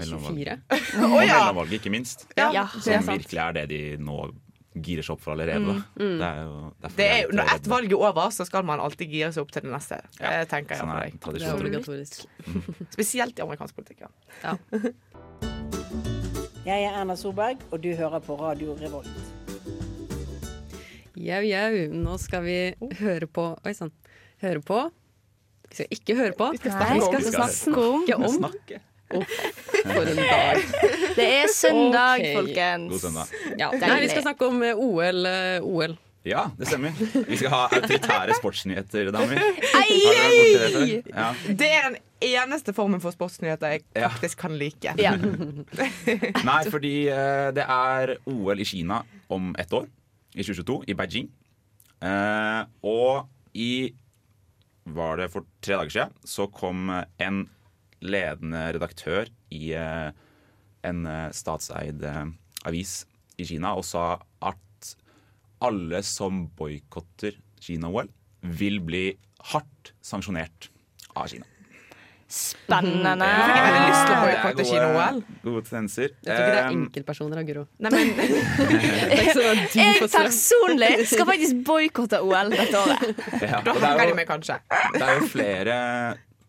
[0.00, 0.56] 24?
[1.02, 1.18] Og!
[1.18, 2.26] Mellomvalget, ikke minst.
[2.38, 2.64] Ja, ja.
[2.72, 4.24] Som virkelig er det de nå
[4.72, 5.60] girer seg opp for allerede.
[5.60, 6.14] Mm, mm.
[6.20, 6.60] Det er jo,
[6.96, 9.66] det er når ett valg er over, så skal man alltid gire seg opp til
[9.66, 9.98] det neste.
[10.18, 10.30] Ja.
[10.30, 12.08] Eh, tenker jeg sånn er tradisjon.
[12.46, 12.88] Mm.
[12.96, 14.06] Spesielt i amerikansk politikk.
[14.40, 14.56] Ja.
[16.70, 19.12] jeg er Erna Solberg, og du hører på Radio Revolt.
[21.22, 21.84] Jau, jau.
[21.92, 22.96] Nå skal vi oh.
[23.02, 23.92] høre på Oi sann.
[24.42, 24.78] Høre på
[25.68, 26.48] Vi skal ikke høre på.
[26.56, 28.32] Vi skal snakke, vi skal snakke om.
[28.40, 28.80] Snakke.
[29.12, 29.28] om.
[29.82, 30.62] For en dag.
[31.16, 32.34] Det er søndag, okay.
[32.36, 32.90] folkens.
[32.92, 33.34] God søndag.
[33.58, 33.68] Ja.
[33.82, 35.26] Nei, vi skal snakke om eh, OL.
[35.26, 35.96] eh, OL.
[36.24, 36.94] Ja, det stemmer.
[37.26, 39.40] Vi skal ha autoritære sportsnyheter, damer.
[39.80, 41.00] Ei!
[41.10, 41.32] Ja.
[41.48, 44.06] Det er den eneste formen for sportsnyheter jeg Ja.
[44.14, 44.94] faktisk kan like.
[45.02, 45.16] Ja.
[46.50, 49.00] Nei, fordi eh, det er OL i Kina
[49.34, 49.88] om ett år.
[50.32, 51.26] I 2022, i Beijing.
[52.02, 53.26] Eh, og
[53.58, 53.92] i
[54.86, 56.88] Var det for tre dager siden, så kom
[57.22, 57.42] en
[58.02, 60.10] ledende redaktør i eh,
[60.88, 62.24] en eh, statseid eh,
[62.68, 63.02] avis
[63.40, 64.92] i Kina og sa at
[65.62, 68.08] alle som boikotter Kina-OL,
[68.42, 69.04] vil bli
[69.52, 70.66] hardt sanksjonert
[71.14, 71.46] av Kina.
[72.32, 73.26] Spennende.
[73.28, 75.20] Jeg fikk veldig lyst til å boikotte Kina-OL.
[75.44, 76.14] Gode tendenser.
[76.16, 77.64] Jeg tror ikke det er enkeltpersoner av Guro.
[79.76, 83.24] Jeg personlig skal faktisk boikotte OL dette året.
[83.44, 84.58] ja, da henger hanger er de med, kanskje.
[84.96, 85.78] det er jo flere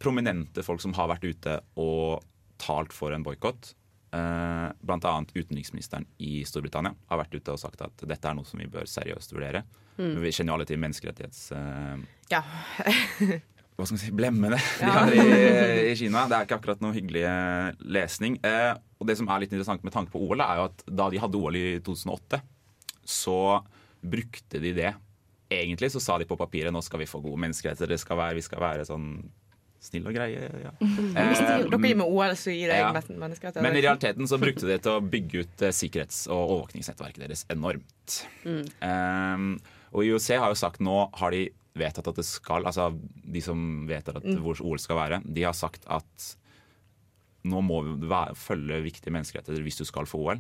[0.04, 2.24] prominente folk som har vært ute og
[2.62, 3.74] talt for en boikott.
[4.14, 8.46] eh, blant annet utenriksministeren i Storbritannia har vært ute og sagt at dette er noe
[8.46, 9.64] som vi bør seriøst vurdere.
[9.98, 10.20] Mm.
[10.22, 11.48] Vi kjenner jo alle til menneskerettighets...
[11.52, 11.98] Uh,
[12.30, 12.44] Ja.
[13.74, 14.92] hva skal man si, blemmene de Ja.
[15.00, 15.24] har i,
[15.90, 16.28] i Kina.
[16.30, 18.38] Det er ikke akkurat noe hyggelig eh, lesning.
[18.46, 21.10] Uh, og det som er litt interessant med tanke på OL, er jo at da
[21.10, 22.42] de hadde OL i 2008,
[23.04, 23.40] så
[24.04, 24.92] brukte de det.
[25.54, 28.38] Egentlig så sa de på papiret nå skal vi få gode menneskerettigheter, det skal være,
[28.38, 29.10] vi skal være sånn
[29.84, 30.48] snille og greie.
[30.64, 30.72] Ja.
[30.82, 31.34] Eh,
[31.70, 32.92] dere gir meg OL, så gir jeg ja.
[32.96, 33.66] men- menneskerettigheter.
[33.66, 37.46] Men i realiteten så brukte de til å bygge ut eh, sikkerhets- og overvåkningsnettverket deres
[37.54, 38.20] enormt.
[38.48, 38.64] Mm.
[38.84, 39.50] Um,
[39.94, 41.44] og IOC har jo sagt nå har de
[41.78, 42.92] vedtatt at det skal Altså
[43.26, 44.40] de som vedtar Mm.
[44.46, 46.34] hvor OL skal være, de har sagt at
[47.44, 48.08] nå må vi
[48.40, 50.40] følge viktige menneskerettigheter hvis du skal få OL.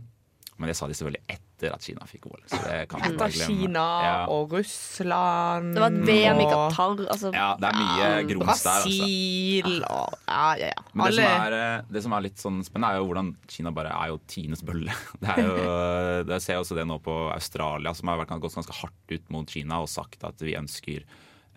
[0.57, 2.41] Men det sa de selvfølgelig etter at Kina fikk OL.
[2.51, 3.47] Så det kan Etter glemme.
[3.47, 4.13] Kina Ja.
[4.29, 7.01] og Russland Det var et VM i Qatar.
[7.09, 8.69] Altså, Ja, det er mye grums der.
[8.69, 8.99] Altså.
[8.99, 10.83] Brasil og Ja, ja, ja.
[10.93, 13.71] Men det som, er, eh, det som er litt sånn spennende, er jo hvordan Kina
[13.71, 14.93] bare er jo Tines bølle.
[15.23, 18.73] Det er jo, det ser jeg også det nå på Australia, som har gått ganske
[18.81, 21.03] hardt ut mot Kina og sagt at vi ønsker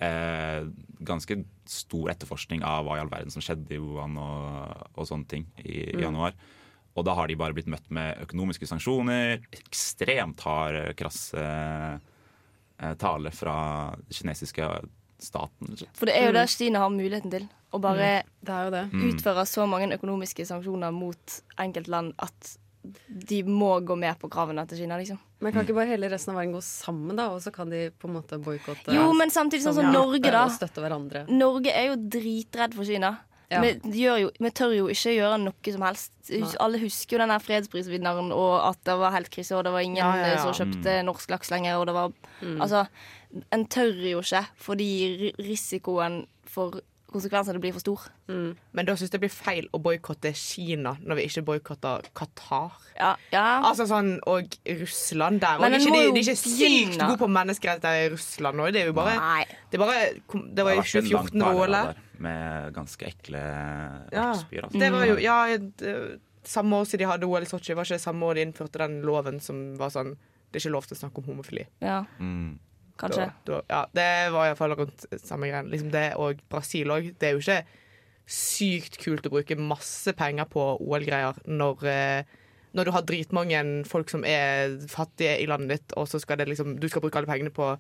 [0.01, 0.65] eh,
[1.03, 5.27] ganske stor etterforskning av hva i all verden som skjedde i Wuhan og, og sånne
[5.29, 6.03] ting i, i Mm.
[6.09, 6.35] januar.
[6.97, 11.37] Og da har de bare blitt møtt med økonomiske sanksjoner, ekstremt hard, krasse
[12.81, 13.57] eh, tale fra
[13.97, 14.69] den kinesiske
[15.19, 15.77] staten.
[15.97, 17.49] For det er jo det Kina har muligheten til.
[17.73, 18.25] Å bare
[18.93, 19.11] Mm.
[19.13, 22.57] utføre så mange økonomiske sanksjoner mot enkeltland at
[23.09, 25.19] de må gå med på kravene til Kina, liksom.
[25.41, 27.29] Men kan ikke bare hele resten av verden gå sammen, da?
[27.35, 30.45] Og så kan de på en måte boikotte Jo, men samtidig sånn som Norge, da.
[31.29, 33.19] Norge er jo dritredd for Kina.
[33.51, 33.61] Ja.
[33.63, 36.13] Vi, gjør jo, vi tør jo ikke gjøre noe som helst.
[36.33, 36.49] Nei.
[36.65, 39.85] Alle husker jo den der fredsprisvinneren og at det var helt krise, og det var
[39.87, 40.43] ingen Ja, ja, ja.
[40.43, 42.11] som kjøpte norsk laks lenger, og det var
[42.59, 42.87] Altså,
[43.55, 46.81] en tør jo ikke fordi risikoen for
[47.17, 48.03] konsekvensene blir for stor.
[48.29, 52.75] Men da syns jeg det blir feil å boikotte Kina når vi ikke boikotter Qatar.
[52.99, 53.45] Ja, ja.
[53.65, 55.57] Altså sånn, Og Russland der.
[55.57, 58.67] Og Men de, ikke, de, de er ikke sykt gode på menneskerettigheter i Russland nå.
[58.75, 59.15] Det er jo bare
[59.71, 60.03] Det, er bare,
[60.59, 61.63] det var i vært en lang 2014 det var OL.
[61.63, 63.41] perleradar Med ganske ekle
[64.13, 64.33] Ja.
[64.33, 64.65] vertsbyer.
[64.69, 64.79] Altså.
[64.81, 67.97] Det var jo ja, det, Samme år siden de hadde OL i Sotsji, var ikke
[67.99, 70.13] det samme år de innførte den loven som var sånn
[70.53, 71.65] Det er ikke lov til å snakke om homofili.
[71.83, 72.59] Ja, Mm.
[72.97, 73.27] kanskje.
[73.45, 75.69] Da, da, ja, det var iallfall rundt samme greien.
[75.69, 77.11] Liksom det og Brasil òg.
[77.19, 77.65] Det er jo ikke
[78.27, 82.23] sykt kult å bruke masse penger på OL-greier når eh,
[82.77, 86.49] når du har dritmange folk som er fattige i landet ditt, og så skal det
[86.51, 87.71] liksom, du skal bruke alle pengene på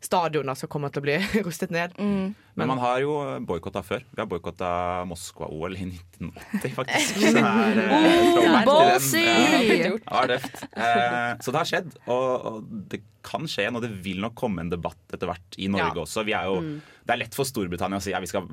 [0.00, 1.92] stadioner som kommer til å bli rustet ned.
[1.98, 3.14] Men man har jo
[3.46, 4.02] boikotta før.
[4.10, 4.70] Vi har boikotta
[5.08, 7.20] Moskva-OL i 1980, faktisk.
[7.20, 8.64] Så det er, eh, throwback til den.
[8.70, 9.24] ballsy!
[9.28, 10.62] Ja, det var døft.
[10.72, 14.34] Eh, Så det har skjedd, og, og det kan skje igjen, og det vil nok
[14.34, 16.02] komme en debatt etter hvert i Norge Ja.
[16.04, 16.24] også.
[16.24, 16.80] Vi er jo, Mm.
[17.10, 18.44] Det er lett for Storbritannia å si ja, vi skal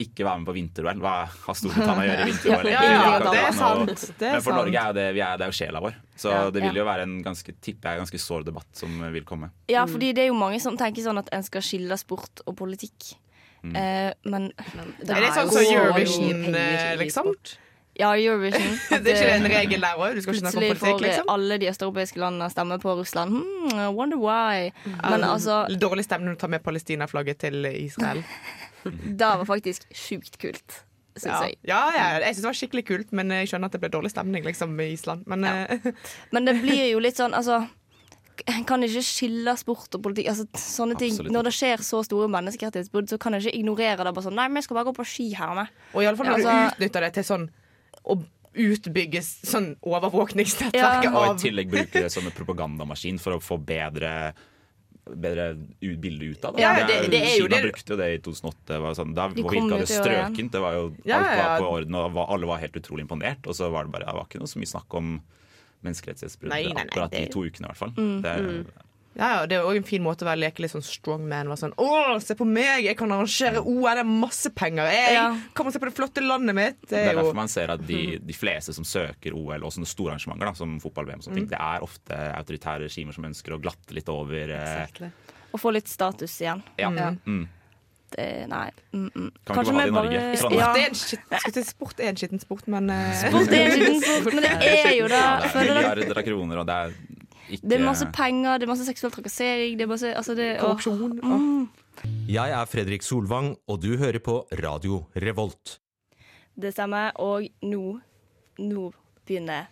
[0.00, 1.00] ikke være med på vinter-OL.
[1.02, 2.68] Hva har Storbritannia å gjøre i vinter-OL?
[2.70, 4.04] Ja, ja, ja, det er sant.
[4.18, 4.60] Det er Men for sant.
[4.62, 5.94] Norge er det, vi er, det er jo sjela vår.
[6.16, 6.50] Så Ja.
[6.50, 6.80] det vil Ja.
[6.80, 9.50] jo være en ganske, tipper jeg, ganske sår debatt som vil komme.
[9.68, 12.56] Ja, fordi det er jo mange som tenker sånn at en skal skille sport og
[12.56, 13.14] politikk.
[13.62, 13.76] Mm.
[13.76, 17.34] Eh, men Er det sånn som Eurovision, eh, liksom?
[17.98, 18.76] Ja, Eurovision.
[19.02, 20.14] Det er ikke en regel der òg?
[20.14, 21.30] Du skal ikke snakke om politikk, får liksom?
[21.34, 23.32] alle de østeuropeiske landene stemme på Russland.
[23.34, 24.68] Hmm, I wonder why.
[24.86, 28.22] Men Um, altså, Dårlig stemning å ta med Palestina-flagget til Israel.
[29.18, 30.78] det var faktisk sjukt kult,
[31.18, 31.40] syns Ja.
[31.48, 31.58] jeg.
[31.66, 34.14] ja, ja, jeg syns det var skikkelig kult, men jeg skjønner at det ble dårlig
[34.14, 35.26] stemning liksom, i Island.
[35.26, 35.66] Men ja.
[36.34, 37.64] Men det blir jo litt sånn, altså
[38.46, 40.28] en kan ikke skille sport og politikk.
[40.30, 41.10] Altså, sånne ting.
[41.16, 44.12] Absolutt Når det skjer så store menneskerettighetsbrudd, så kan jeg ikke ignorere det.
[44.14, 45.72] Bare sånn, Nei, vi skal bare gå på ski her med.
[45.94, 47.48] Og iallfall når Altså- du utnytter det til sånn
[48.04, 48.18] å
[48.58, 51.12] utbygge sånn overvåkningsnettverket Ja.
[51.14, 54.34] Og i tillegg bruke det som en propagandamaskin for å få bedre
[55.08, 56.60] Bedre bilde ut av det.
[56.60, 58.78] Ja, det- det er jo Kina det- brukte jo det i 2008.
[58.78, 60.50] Var sånn, da De virka det strøkent.
[60.52, 61.58] Det var jo, Ja, alt var ja.
[61.58, 63.46] på orden, og var- alle var helt utrolig imponert.
[63.46, 65.22] Og så var det bare, det var ikke noe så mye snakk om
[65.82, 67.90] menneskerettighetsbrudd akkurat de to ukene, i hvert fall.
[67.96, 68.66] Mm, Det, mm.
[69.18, 71.48] Ja, ja, Det er jo en fin måte å være leke litt sånn strongman.
[71.50, 72.84] Være sånn, Å, se på meg!
[72.86, 74.86] Jeg kan arrangere OL, det er masse penger!
[74.94, 75.24] Jeg Ja.
[75.58, 76.80] Kom og se på det flotte landet mitt!
[76.86, 79.64] Det Det er er jo derfor man ser at de, de fleste som søker OL,
[79.66, 81.48] og sånne store arrangementer da, som fotball-VM, ting, Mm.
[81.50, 85.10] det er ofte autoritære regimer som ønsker å glatte litt over exactly.
[85.52, 86.62] Og få litt status igjen.
[86.78, 86.90] Ja.
[86.90, 87.18] Mm.
[87.26, 87.46] Mm.
[88.08, 88.70] Det, nei.
[88.96, 89.30] Mm, mm.
[89.44, 90.20] Kan vi bare ha det i Norge?
[90.40, 90.72] bare- Ja.
[91.58, 93.12] Er sport er en skitten sport, men uh...
[93.12, 94.52] Sport er en skitten sport, men det
[94.86, 95.18] er jo det.
[95.20, 96.94] Ja, det er milliarder av kroner, og det er
[97.48, 100.48] ikke Det er masse penger, det er masse seksuell trakassering, det er masse altså det,
[100.60, 101.18] Korrupsjon.
[101.22, 101.68] Å, Mm.
[102.30, 105.80] Jeg er Fredrik Solvang, og du hører på Radio Revolt.
[106.54, 107.10] Det stemmer.
[107.18, 107.98] Og nå,
[108.62, 108.84] nå
[109.26, 109.66] begynner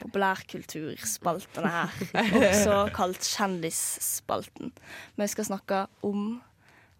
[0.00, 1.94] populærkulturspaltene her.
[2.40, 4.72] Også kalt Kjendisspalten.
[5.18, 6.40] Vi skal snakke om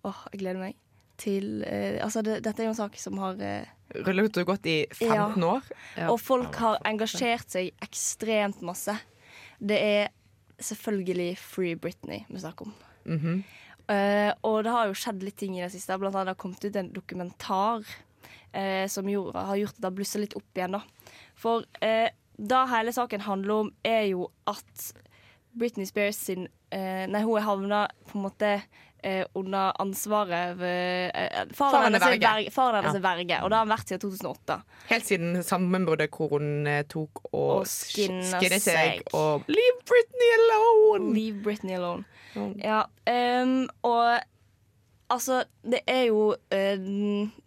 [0.06, 0.78] Åh, jeg gleder meg
[1.20, 3.68] til eh, Altså, det, dette er jo en sak som har eh,
[4.06, 5.66] rullet og gått i 15 år.
[6.09, 8.94] Og folk har engasjert seg ekstremt masse.
[9.61, 10.09] Det er
[10.61, 12.75] selvfølgelig Free Britney vi snakker om.
[13.05, 13.42] Mm -hmm.
[13.92, 15.99] uh, og det har jo skjedd litt ting i det siste.
[15.99, 17.79] Blant annet det har kommet ut en dokumentar
[18.57, 20.73] uh, som gjorde, har gjort at det har blussa litt opp igjen.
[20.73, 20.81] da.
[21.35, 22.09] For uh,
[22.49, 24.92] det hele saken handler om, er jo at
[25.59, 28.53] Britney Spears sin eh, Nei, hun er havna på en måte
[29.05, 32.27] eh, under ansvaret ved eh, Faren Faren hennes er verge.
[32.27, 32.51] verge,
[32.85, 32.99] Ja.
[33.01, 34.59] er verge, og det har han vært siden 2008.
[34.91, 39.03] Helt siden sammenbruddet hvor hun eh, tok og, Og skinnet seg.
[39.13, 41.15] Og Leave Britney alone!
[41.15, 42.05] Leave Britney alone.
[42.63, 42.85] Ja,
[43.43, 44.21] um, og
[45.11, 46.79] altså, det er jo eh,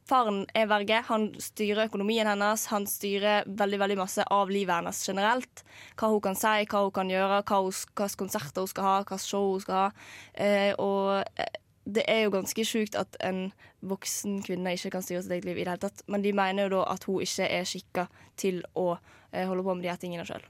[0.10, 1.00] Faren er verge.
[1.08, 2.66] Han styrer økonomien hennes.
[2.74, 5.64] Han styrer veldig veldig masse av livet hennes generelt.
[6.00, 8.96] Hva hun kan si, hva hun kan gjøre, hva hun, hvilke konserter hun skal ha,
[9.02, 10.08] hvilke show hun skal ha.
[10.34, 13.46] Eh, og eh, det er jo ganske sjukt at en
[13.84, 16.06] voksen kvinne ikke kan styre sitt eget liv i det hele tatt.
[16.12, 18.08] Men de mener jo da at hun ikke er skikka
[18.40, 20.44] til å eh, holde på med de her tingene sjøl.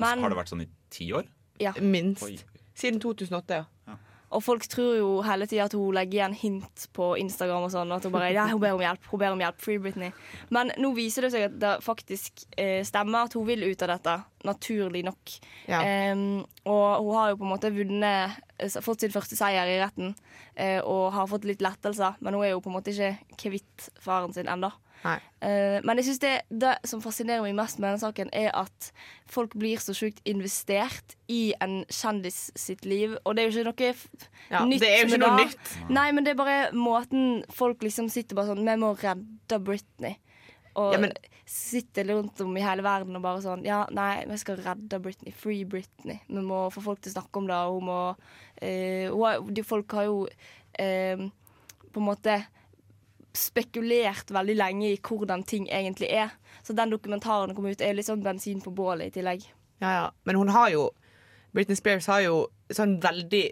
[0.00, 1.28] Har det vært sånn i ti år?
[1.60, 1.72] ja.
[1.80, 2.24] Minst.
[2.26, 2.36] Oi.
[2.76, 3.64] Siden 2008, ja.
[4.36, 7.94] Og folk tror jo hele tida at hun legger igjen hint på Instagram og sånn.
[7.96, 9.06] At hun bare ja, hun ber om hjelp.
[9.08, 9.60] Hun ber om hjelp.
[9.64, 10.12] Free Britney.
[10.52, 13.94] Men nå viser det seg at det faktisk eh, stemmer at hun vil ut av
[13.96, 14.16] dette.
[14.46, 15.36] Naturlig nok.
[15.66, 15.80] Ja.
[16.12, 19.80] Um, og hun har jo på en måte vunnet eh, Fått sin første seier i
[19.80, 20.14] retten.
[20.54, 22.20] eh, og har fått litt lettelser.
[22.20, 24.70] Men hun er jo på en måte ikke kvitt faren sin ennå.
[25.46, 28.90] Eh, men jeg synes det, det som fascinerer meg mest med denne saken, er at
[29.30, 33.16] folk blir så sjukt investert i en kjendis sitt liv.
[33.24, 34.80] Og det er jo ikke noe f- Ja, nytt.
[34.80, 35.72] det er jo ikke noe nytt.
[35.90, 40.16] Nei, men det er bare måten folk liksom sitter bare sånn Vi må redde Britney.
[40.76, 41.12] Og Ja, men-
[41.46, 45.30] sitter rundt om i hele verden og bare sånn Ja, nei, vi skal redde Britney.
[45.32, 46.18] Free Britney.
[46.28, 47.54] Vi må få folk til å snakke om det.
[47.54, 51.16] og Hun må uh, hun har, de Folk har jo uh,
[51.92, 52.46] på en måte
[53.36, 56.34] spekulert veldig lenge i hvordan ting egentlig er.
[56.64, 59.46] Så den dokumentaren kom ut, er litt sånn bensin på bålet i tillegg.
[59.82, 60.06] Ja, ja.
[60.24, 60.90] Men hun har jo
[61.56, 63.44] Britney Spears har jo sånn veldig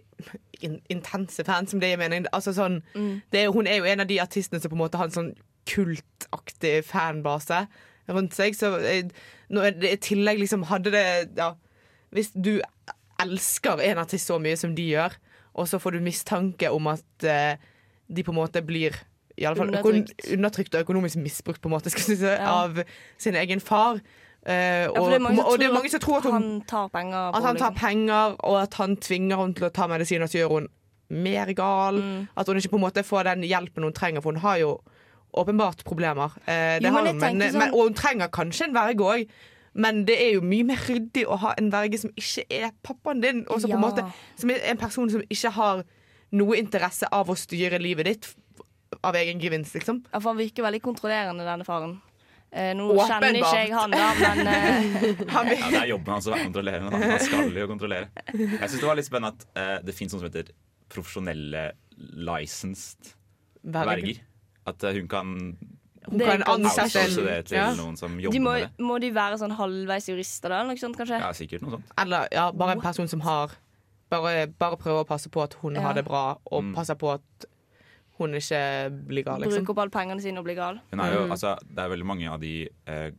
[0.65, 2.27] in intense fans, som det gir mening.
[2.37, 2.83] Altså sånn,
[3.33, 5.17] det er, hun er jo en av de artistene som på en måte har en
[5.17, 5.33] sånn
[5.71, 7.65] kultaktig fanbase
[8.13, 8.57] rundt seg.
[8.59, 9.09] Så eh,
[9.49, 11.07] det i tillegg liksom hadde det
[11.39, 11.55] ja,
[12.15, 12.59] Hvis du
[13.23, 15.17] elsker en artist så mye som de gjør,
[15.55, 17.57] og så får du mistanke om at eh,
[18.11, 18.97] de på en måte blir
[19.37, 20.29] i alle fall Undertrykt.
[20.33, 20.75] undertrykt.
[20.75, 22.51] og økonomisk misbrukt på en måte, skal jeg si, Ja.
[22.65, 22.79] av
[23.19, 24.01] sin egen far.
[24.47, 26.17] Uh, Ja, og, for det er mange som og det er tror mange som tror
[26.19, 27.29] at hun han tar penger.
[27.35, 27.75] at han tar liksom.
[27.81, 30.69] penger, og at han tvinger henne til å ta medisiner så gjør hun
[31.11, 31.95] mer gal.
[32.03, 32.29] Mm.
[32.37, 34.75] At hun ikke på en måte får den hjelpen hun trenger, for hun har jo
[35.35, 36.31] åpenbart problemer.
[36.47, 39.01] Uh, det Jo, har men hun, men, sånn- men, og hun trenger kanskje en verge
[39.03, 39.27] òg.
[39.75, 43.21] Men det er jo mye mer ryddig å ha en verge som ikke er pappaen
[43.25, 44.11] din, og som, Ja.
[44.37, 45.83] som er en person som ikke har
[46.33, 48.35] noe interesse av å styre livet ditt
[49.03, 50.03] av egen gevinst, liksom.
[50.13, 51.97] Ja, for han virker veldig kontrollerende, denne faren.
[52.55, 53.09] Eh, nå Åpenbart.
[53.11, 56.31] kjenner ikke jeg han, da, men eh, Han vil- Ja, det er jobben hans å
[56.35, 56.91] være kontrollerende.
[56.91, 57.09] Da.
[57.11, 58.09] Han skal jo kontrollere.
[58.31, 60.53] Jeg syns det var litt spennende at eh, det fins noe som heter
[60.95, 61.65] profesjonelle
[62.29, 63.15] licensed
[63.65, 63.91] Verger.
[63.91, 64.21] verger.
[64.71, 65.33] At eh, hun kan
[66.05, 67.71] Hun Det kan ansette ja.
[67.79, 68.85] noen som de må, med det.
[68.85, 70.59] må de være sånn halvveis jurister, da?
[70.61, 71.17] Eller noe sånt, kanskje?
[71.23, 71.95] Ja, sikkert noe sånt.
[72.03, 73.55] Eller ja, bare en person som har
[74.13, 75.81] Bare, bare prøver å passe på at hun Ja.
[75.89, 76.75] har det bra, og Mm.
[76.77, 77.47] passer på at
[78.19, 78.63] hun ikke
[79.09, 79.65] blir gal, liksom.
[79.65, 80.81] Bruke opp alle pengene sine og bli gal.
[80.93, 81.31] Hun er jo, Mm.
[81.33, 83.11] altså, det er veldig mange av de eh,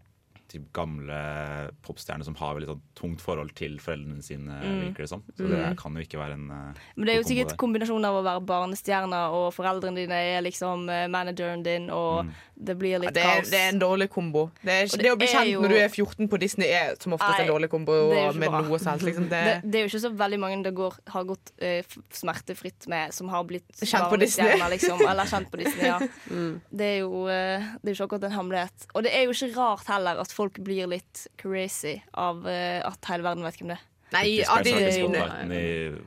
[0.47, 4.81] typ gamle popstjernene som har veldig sånn tungt forhold til foreldrene sine, Mm.
[4.93, 5.23] virker det som.
[5.36, 8.15] Så det kan jo ikke være en eh, Men det er jo sikkert kombinasjonen av
[8.15, 12.31] å være barnestjerne og foreldrene dine er liksom eh, manageren din, og Mm.
[12.56, 13.50] Det blir Ja, det, er, kaos.
[13.52, 14.46] det er en dårlig kombo.
[14.62, 16.96] Det, er, det det å bli kjent jo- når du er 14 på Disney, er
[17.02, 18.62] som oftest en dårlig kombo er med bra.
[18.63, 19.04] noe selv.
[19.04, 19.28] Liksom.
[19.30, 22.88] Det, Det, det er jo ikke så veldig mange det går, har gått uh, smertefritt
[22.91, 24.54] med, som har blitt Kjent på Disney.
[24.54, 26.00] Hjemme, Liksom, eller kjent på Disney, ja.
[26.80, 28.88] Det er jo uh, det er ikke akkurat en hemmelighet.
[28.96, 33.12] Og det er jo ikke rart heller at folk blir litt crazy av uh, at
[33.12, 33.86] hele verden vet hvem det er.
[34.15, 35.65] Nei, ja, de, de, spotlighten i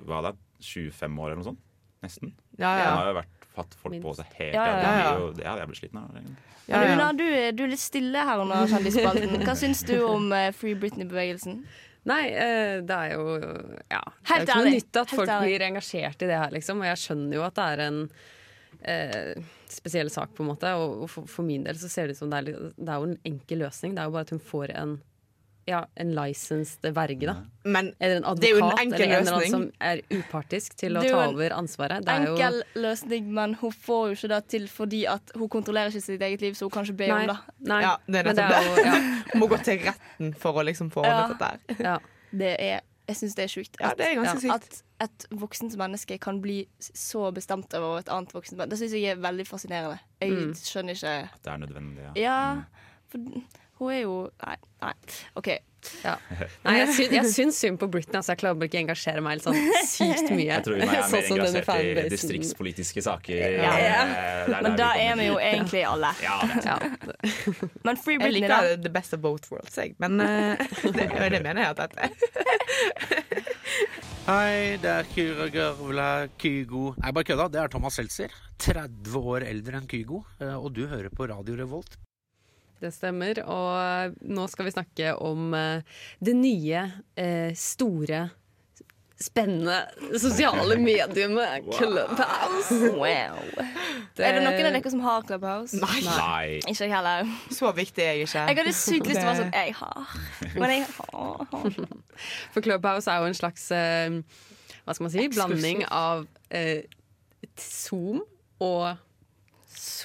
[0.09, 0.31] hva da,
[0.65, 1.63] 25 år eller noe sånt.
[2.05, 2.31] Nesten.
[2.59, 2.85] ja, ja.
[2.87, 5.57] Den har jo vært, hatt folk på seg helt Ja, ja, ja, er jo, ja
[5.61, 6.17] jeg blir sliten av.
[6.69, 6.95] Ja, ja.
[6.95, 7.25] Una, du,
[7.57, 9.39] du er litt stille her under Kjendisspalten.
[9.47, 11.63] Hva syns du om eh, Free Britney-bevegelsen?
[12.09, 13.37] Nei, eh, det er jo
[13.91, 14.03] Ja.
[14.05, 15.49] det er jo ikke noe nytt at Helt folk ærlig.
[15.49, 16.81] blir engasjert i det her, liksom.
[16.85, 18.01] Og jeg skjønner jo at det er en
[18.83, 20.71] eh, spesiell sak, på en måte.
[20.79, 23.11] Og for, for min del så ser det ut som det er, det er jo
[23.11, 23.97] en enkel løsning.
[23.97, 24.97] Det er jo bare at hun får en
[25.69, 27.35] ja, en licensed verge, da.
[27.69, 30.75] Men Eller en det er jo en enkel eller en eller annen som er upartisk
[30.81, 32.05] til å ta over ansvaret.
[32.07, 35.49] Det er jo Enkel løsning, men hun får jo ikke det til fordi at hun
[35.53, 37.39] kontrollerer ikke sitt eget liv, så hun kan ikke be Nei, om det.
[37.69, 37.81] nei.
[37.85, 38.85] Ja, det er det nettopp det.
[38.87, 39.01] ja,
[39.35, 41.19] Hun må gå til retten for å liksom få Ja.
[41.21, 41.85] ordnet dette her.
[41.91, 41.99] ja.
[42.33, 43.77] Det er Jeg syns det er sjukt.
[43.81, 44.83] Ja, det er ganske sykt.
[45.01, 48.69] At et voksent menneske kan bli så bestemt over et annet voksent menneske.
[48.75, 49.99] Det syns jeg er veldig fascinerende.
[50.21, 50.51] Jeg Mm.
[50.53, 52.13] skjønner ikke At det er nødvendig, ja.
[52.21, 52.63] Ja,
[53.09, 53.19] for
[53.79, 54.15] hun er jo
[54.45, 54.57] Nei.
[54.83, 54.93] nei.
[55.39, 55.49] OK.
[56.03, 56.17] Ja.
[56.67, 58.19] Nei, jeg, syns, jeg syns synd på Britney.
[58.19, 60.49] Altså, jeg klarer ikke å engasjere meg helt sånn sykt mye.
[60.51, 61.71] Jeg tror hun er mer Sånn som engasjert
[62.03, 63.39] i distriktspolitiske saker.
[63.63, 64.01] Ja, ja.
[64.03, 66.11] Eh, er Men da er vi jo egentlig alle.
[66.25, 66.41] Ja.
[67.87, 68.59] Men Free Jeg Britney, da.
[68.67, 69.95] liker the best of both worlds, jeg.
[70.03, 70.67] Men eh,
[70.99, 71.07] det,
[71.37, 73.39] det mener jeg at dette er.
[74.29, 76.09] Hei, det er Kyra Gørvla
[76.43, 77.47] Kygo Nei, bare kødda.
[77.55, 78.35] Det er Thomas Seltzer.
[78.61, 80.25] 30 år eldre enn Kygo.
[80.43, 81.97] eh, Og du hører på Radio Revolt.
[82.79, 83.41] Det stemmer.
[83.51, 86.85] Og nå skal vi snakke om eh, det nye,
[87.19, 88.29] eh, store,
[89.19, 89.81] spennende
[90.23, 92.77] sosiale mediumet Clubhouse.
[92.95, 93.41] Wow.
[94.19, 95.79] Er det noen av dere som har Clubhouse?
[95.83, 96.03] Nei.
[96.07, 96.61] Nei.
[96.63, 97.33] Ikke jeg heller.
[97.51, 98.45] Så viktig er jeg ikke.
[98.47, 100.13] Jeg hadde sykt lyst til å være sånn Jeg har.
[100.55, 101.99] Men jeg har.
[102.55, 104.21] For Clubhouse er jo en slags eh,
[104.85, 105.27] Hva skal man si?
[105.35, 106.87] Blanding av eh,
[107.59, 108.23] Zoom
[108.63, 109.03] og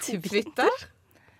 [0.01, 0.89] Twitter.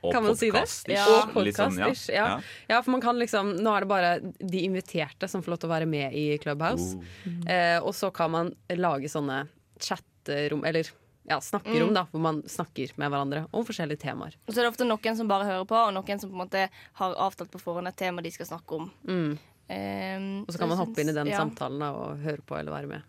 [0.04, 0.60] Og kan man si det?
[0.60, 0.94] podcast-ish.
[0.94, 1.22] Ja.
[1.34, 1.92] Og Litt sånn, ja.
[2.12, 2.26] Ja.
[2.68, 5.70] ja, for man kan liksom Nå er det bare de inviterte som får lov til
[5.70, 6.98] å være med i Clubhouse.
[7.26, 7.38] Uh.
[7.48, 9.46] Eh, og så kan man lage sånne
[9.80, 10.90] chatterom, eller
[11.30, 11.94] ja, snakkerom, Mm.
[11.96, 14.36] da, hvor man snakker med hverandre om forskjellige temaer.
[14.46, 16.42] Og så er det ofte noen som bare hører på, og noen som på en
[16.44, 16.66] måte
[17.00, 18.92] har avtalt på forhånd et tema de skal snakke om.
[19.08, 19.38] Mm.
[19.64, 21.38] Um, Og så kan man hoppe inn i den ja.
[21.40, 23.04] samtalen da, og høre på eller være med.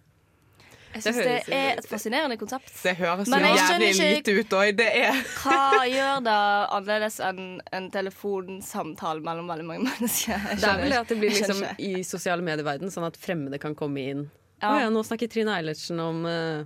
[0.94, 2.70] Jeg Det syns det, høres- er et fascinerende konsept.
[2.82, 4.82] Det høres jo jævlig lite ut, òg.
[5.42, 6.36] Hva gjør det
[6.78, 7.42] annerledes enn
[7.74, 10.48] en telefonsamtale mellom veldig mange mennesker?
[10.54, 13.74] Det er vel det at det blir liksom i sosiale medieverden sånn at fremmede kan
[13.78, 14.24] komme inn.
[14.62, 14.70] Ja.
[14.70, 16.62] Å ja, nå snakker Trine Eilertsen om uh,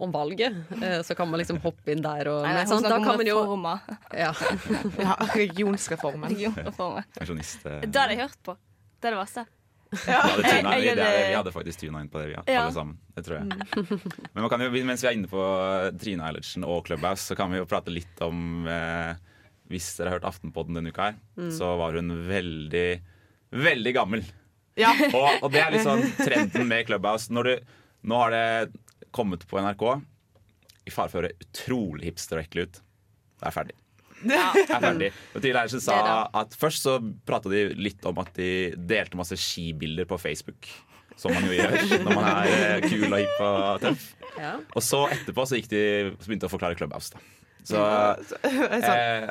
[0.00, 0.54] om valget.
[0.82, 3.28] Eh, så kan man liksom hoppe inn der og Nei, nei, men Da kan man
[3.28, 3.40] jo
[4.16, 4.30] ja.
[5.04, 6.30] ja, regionsreformen.
[6.32, 7.04] Regionreformer.
[7.18, 7.66] Pensjonist.
[7.66, 8.56] eh, Det hadde jeg hørt på.
[9.00, 9.44] Det er det verste.
[9.90, 12.34] Vi hadde, tuna, Jeg- jeg vi, det, vi hadde faktisk tuna inn på det, vi,
[12.36, 12.60] ja, Ja.
[12.66, 12.98] alle sammen.
[13.16, 13.46] Det tror jeg.
[14.34, 15.42] Men man kan jo, mens vi er inne på
[15.98, 19.14] Trine Eilertsen og Clubhouse, så kan vi jo prate litt om eh,
[19.70, 21.50] Hvis dere har hørt Aftenpodden denne uka her, Mm.
[21.58, 23.00] så var hun veldig,
[23.50, 24.22] veldig gammel.
[24.78, 24.92] Ja.
[25.18, 27.30] Og, og det er litt sånn trenden med Clubhouse.
[27.34, 27.54] Når du,
[28.06, 28.72] nå har det
[29.12, 29.84] kommet på NRK.
[30.86, 32.78] I fare for å høre utrolig hipster og ekkel ut.
[33.40, 33.74] Det er ferdig.
[34.20, 35.10] Det er ferdig.
[35.34, 35.98] Og Eilertsen sa
[36.42, 40.68] at først så prata de litt om at de delte masse skibilder på Facebook.
[41.20, 41.74] Som man jo gjør
[42.06, 44.06] når man er eh, kul og hipp og tøff.
[44.40, 44.54] Ja.
[44.78, 45.82] Og så etterpå så, gikk de,
[46.16, 47.12] så begynte de å forklare Clubhouse.
[47.12, 47.20] Da.
[47.68, 47.80] Så
[48.80, 49.26] eh,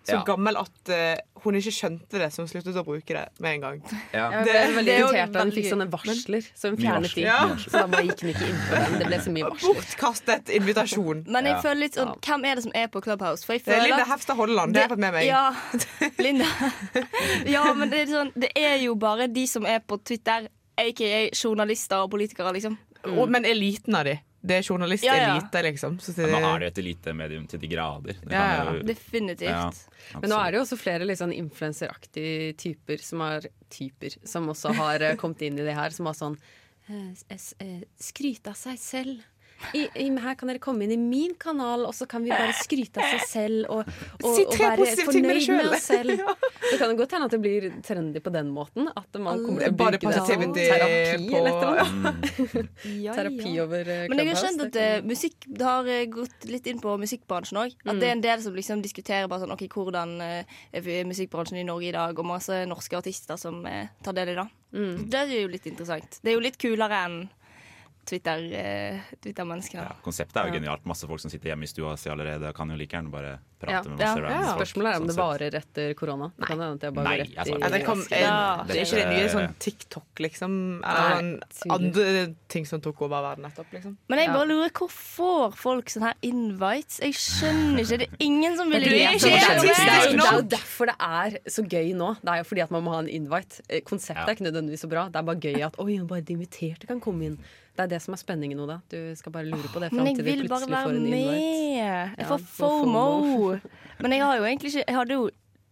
[0.00, 0.20] Så ja.
[0.24, 3.64] gammel at uh, hun ikke skjønte det, så hun sluttet å bruke det med en
[3.64, 3.80] gang.
[4.14, 4.30] Ja.
[4.32, 7.14] Jeg ble veldig det er jo irritert da hun fikk sånne varsler, så hun fjernet
[7.16, 7.24] de.
[7.26, 7.38] Ja.
[7.60, 8.96] Så da bare gikk hun ikke inn på den.
[9.02, 9.78] Det ble så mye varsler.
[9.80, 11.22] Bortkastet invitasjon.
[11.28, 11.60] Men jeg Ja.
[11.66, 13.44] føler litt sånn Hvem er det som er på Clubhouse?
[13.44, 14.74] For jeg Det er føler Linda at Hefstad Holland.
[14.74, 15.26] Det har jeg fått med meg.
[15.28, 15.54] Ja,
[16.26, 16.48] Linda.
[17.56, 20.48] ja, men det er, sånn, det er jo bare de som er på Twitter,
[20.80, 22.78] aka journalister og politikere, liksom.
[23.04, 24.18] Og, men eliten av de.
[24.42, 25.16] Det er journalistelite,
[25.52, 25.62] Ja, ja.
[25.66, 25.98] liksom.
[26.00, 28.14] Så det, Men nå er det et elite-medium til de grader.
[28.24, 28.72] Det Ja, kan ja.
[28.78, 29.50] jo- Definitivt.
[29.50, 34.48] Ja, Men nå er det jo også flere sånn influenseraktige typer som har typer som
[34.48, 36.38] også har eh, kommet inn i det her, som har sånn
[36.88, 37.12] eh,
[37.60, 39.20] eh, Skryte av seg selv.
[39.76, 42.54] I, i, her kan dere komme inn i min kanal, og så kan vi bare
[42.58, 43.90] skryte av seg selv og,
[44.20, 46.20] og, Si og være fornøyd med med oss selv.
[46.70, 48.88] Det kan jo godt hende at det blir trendy på den måten.
[48.94, 51.80] At man kommer til å bruke det som terapi på- eller.
[51.90, 52.68] Mm.
[53.04, 56.46] Ja, Terapi over eh, Men jeg har skjønt at eh, musikk Det har eh, gått
[56.48, 57.74] litt inn på musikkbransjen òg.
[57.84, 61.60] At det er en del som liksom diskuterer bare sånn OK, hvordan uh, er musikkbransjen
[61.60, 64.46] i Norge i dag, og masse norske artister som uh, tar del i det.
[65.10, 66.20] Det er jo litt interessant.
[66.22, 67.20] Det er jo litt kulere enn
[68.10, 69.84] Twitter, eh, Twitter-menneskene.
[69.86, 70.58] Ja, konseptet er jo Ja.
[70.60, 70.84] genialt.
[70.90, 73.38] Masse folk som sitter hjemme i stua si allerede, kan jo like gjerne bare Ja.
[73.60, 74.06] prate med Ja.
[74.14, 74.42] masse ja.
[74.56, 76.32] folk, Spørsmålet er om sånn det varer etter korona.
[76.38, 77.70] Det kan det at jeg bare Nei, rett i det.
[77.72, 78.64] Det, kom, en, Ja.
[78.66, 80.80] det er ikke det nye sånn TikTok, liksom?
[80.84, 81.40] Eller Nei,
[81.70, 83.96] andre ting som tok over verden nettopp, liksom?
[84.08, 86.98] Men jeg bare lurer, hvor får folk sånne her invites?
[87.00, 87.98] Jeg skjønner ikke.
[87.98, 89.18] Det er ingen som vil ikke det, er,
[89.60, 92.16] det, er, jo derfor det er så gøy nå.
[92.20, 93.60] Det er jo fordi at man må ha en invite.
[93.68, 94.26] Eh, Konseptet Ja.
[94.26, 95.06] er ikke nødvendigvis så bra.
[95.08, 97.38] Det er bare gøy at oi, bare de inviterte kan komme inn.
[97.80, 98.76] Det er det som er spenningen, nå, da.
[98.92, 100.84] Du skal bare lure på det Men fram jeg til du vil bare plutselig være
[100.84, 101.30] får en invite.
[101.32, 101.40] med.
[101.80, 103.04] Jeg Ja, får FOMO.
[104.04, 105.30] Men jeg har jo egentlig ikke Jeg hadde jo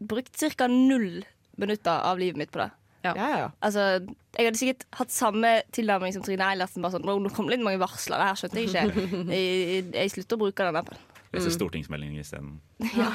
[0.09, 0.67] brukt ca.
[0.73, 1.25] null
[1.59, 2.71] minutter av livet mitt på det.
[3.05, 3.49] Ja, ja.
[3.65, 3.85] Altså,
[4.39, 6.83] jeg hadde sikkert hatt samme tilnærming som Trine Eilertsen.
[6.83, 9.07] Bare sånn, nå kom det litt mange varsler, det her skjønte jeg ikke.
[9.37, 11.05] Jeg, jeg slutter å bruke den appen.
[11.35, 12.57] Lese stortingsmeldinger isteden.
[12.99, 13.11] Ja.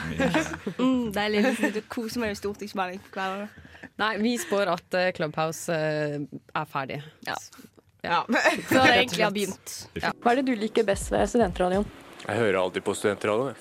[0.78, 1.44] Mm, deilig.
[1.74, 3.62] Du koser meg med stortingsmelding hver dag.
[4.00, 6.20] Nei, vi spår at eh, Clubhouse eh,
[6.56, 7.00] er ferdig.
[7.28, 7.36] Ja.
[8.04, 8.22] Ja.
[8.70, 9.76] Før det egentlig har begynt.
[10.22, 11.88] Hva er det du liker best ved studentradioen?
[12.24, 13.56] Jeg hører alltid på studentradioen.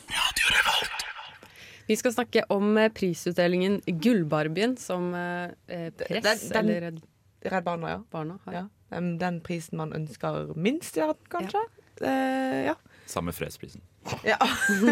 [1.89, 7.01] Vi skal snakke om eh, prisutdelingen Gullbarbien som eh, eh, press, Den- den- eller
[7.43, 8.03] Redd Barna, ja.
[8.11, 8.69] Barna, ja.
[8.93, 11.63] Den, den prisen man ønsker minst i verden, kanskje.
[12.07, 12.77] Eh, ja.
[13.11, 13.83] Samme fredsprisen.
[14.27, 14.39] Ja.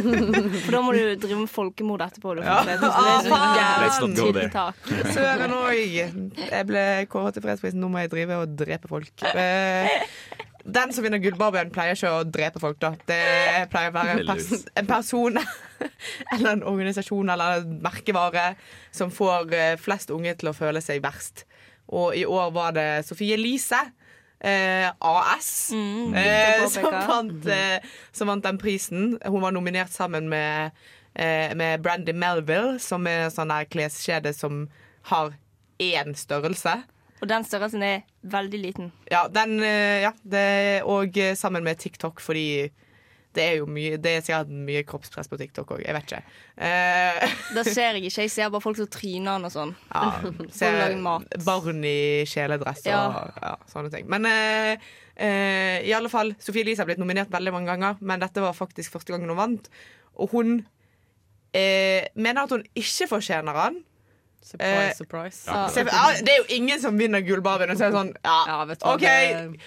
[0.64, 2.34] For da må du drive med folkemord etterpå.
[2.38, 2.60] Du, Ja.
[2.66, 4.48] det er så Ah, Let's not go jævlig there.
[4.48, 5.14] tiltak.
[5.14, 5.80] Søren òg!
[6.50, 7.80] Jeg ble kåret til fredsprisen.
[7.82, 9.10] Nå må jeg drive og drepe folk.
[9.34, 9.88] Eh,
[10.70, 12.92] den som vinner Gullbarbien, pleier ikke å drepe folk, da.
[13.08, 13.20] Det
[13.72, 15.38] pleier å være en, pers en person
[16.32, 18.50] eller en organisasjon eller en merkevare
[18.92, 21.46] som får eh, flest unge til å føle seg verst.
[21.90, 23.80] Og i år var det Sofie Elise.
[24.40, 27.80] Eh, AS, Mm, eh, som, vant, eh,
[28.12, 29.18] som vant den prisen.
[29.24, 30.70] Hun var nominert sammen med,
[31.14, 34.68] eh, med Brandy Melville, som er en sånn der kleskjede som
[35.10, 35.34] har
[35.78, 36.82] én størrelse.
[37.20, 38.92] Og den størrelsen er veldig liten.
[39.10, 42.70] Ja, den, eh, ja det, og eh, sammen med TikTok, fordi
[43.34, 45.82] det er jo mye Det er sikkert mye kroppspress på TikTok òg.
[45.86, 46.22] Jeg vet ikke.
[46.56, 48.22] Eh, Det ser jeg ikke.
[48.24, 49.74] Jeg ser bare folk som tryner og sånn.
[49.94, 50.08] ja,
[50.60, 50.96] ser
[51.44, 53.30] barn i kjeledress og Ja.
[53.42, 54.08] ja, sånne ting.
[54.10, 54.76] Men eh,
[55.16, 58.52] eh, i alle fall, Sofie Elise har blitt nominert veldig mange ganger, men dette var
[58.58, 59.70] faktisk første gangen hun vant.
[60.18, 60.56] Og hun
[61.54, 63.80] eh, mener at hun ikke fortjener den.
[64.40, 65.40] Surprise, Eh, surprise.
[65.46, 65.66] Ja.
[65.68, 68.80] Ja, det er jo ingen som vinner Gullbarbien og så er det sånn Ja, vet
[68.80, 69.58] du hva, OK!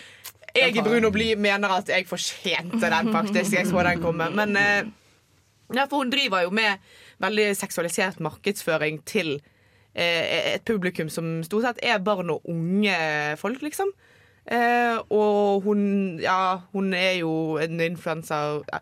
[0.55, 3.55] Jeg i brun og blid mener at jeg fortjente den, faktisk.
[3.55, 4.29] Jeg så den komme.
[4.37, 4.85] Men eh,
[5.73, 6.81] ja, for hun driver jo med
[7.23, 9.35] veldig seksualisert markedsføring til
[9.95, 12.97] eh, et publikum som stort sett er barn og unge
[13.41, 13.89] folk, liksom.
[14.45, 18.79] Eh, og hun Ja, hun er jo en influenser ja,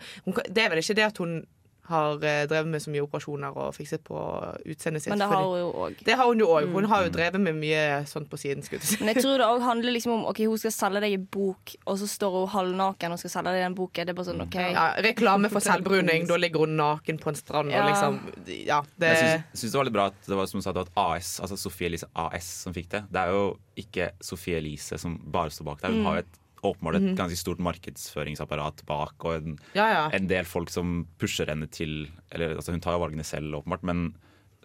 [0.49, 1.43] Det er vel ikke det at hun
[1.91, 4.17] har eh, drevet med så mye operasjoner og fikset på
[4.65, 5.11] utseendet sitt.
[5.13, 5.99] Men det har hun jo òg.
[6.07, 6.69] det har hun jo òg.
[6.73, 8.63] Hun har jo drevet med mye sånt på siden.
[8.65, 8.81] Skulle.
[9.01, 11.75] Men jeg tror det også handler liksom om Ok, hun skal selge deg en bok,
[11.85, 14.07] og så står hun halvnaken og skal selge deg den boken.
[14.09, 16.27] Det er bare sånn, ok Ja, reklame for selvbruning.
[16.31, 17.71] Da ligger hun naken på en strand.
[17.75, 17.83] Ja.
[17.85, 18.19] Og liksom,
[18.67, 20.73] ja, det, Jeg syns, syns det var litt bra at det var som hun sa,
[20.75, 23.03] det var et AS, altså Sofie Elise AS som fikk det.
[23.11, 23.43] Det er jo
[23.81, 25.93] ikke Sofie Elise som bare står bak der.
[25.95, 26.05] Hun Mm.
[26.09, 27.15] har jo et åpenbart et Mhm.
[27.17, 30.09] ganske stort markedsføringsapparat bak, og en, Ja, ja.
[30.13, 33.83] en del folk som pusher henne til Eller altså, hun tar jo valgene selv, åpenbart,
[33.83, 34.15] men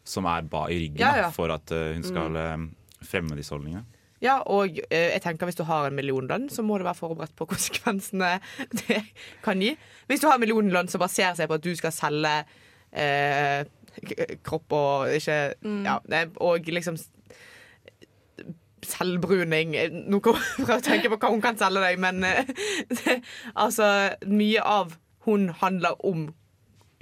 [0.04, 1.22] som er ba i ryggen Ja, ja.
[1.22, 2.36] Da, for at eh, hun skal Mm.
[2.70, 3.84] eh, fremme disse holdningene.
[4.22, 7.34] ja, og eh, jeg tenker hvis du har en millionlønn, så må du være forberedt
[7.36, 8.40] på konsekvensene
[8.88, 9.02] det
[9.42, 9.76] kan gi.
[10.08, 12.44] Hvis du har en millionlønn som baserer seg på at du skal selge
[12.92, 13.64] eh,
[14.44, 15.84] kropp og ikke Mm.
[15.84, 15.98] Ja,
[16.40, 16.96] og liksom
[18.84, 19.72] Selvbruning
[20.10, 22.44] Nå kommer jeg prøver å tenke på hva hun kan selge deg, men eh,
[22.92, 23.20] det,
[23.64, 23.86] altså
[24.28, 24.96] Mye av
[25.26, 26.28] hun handler om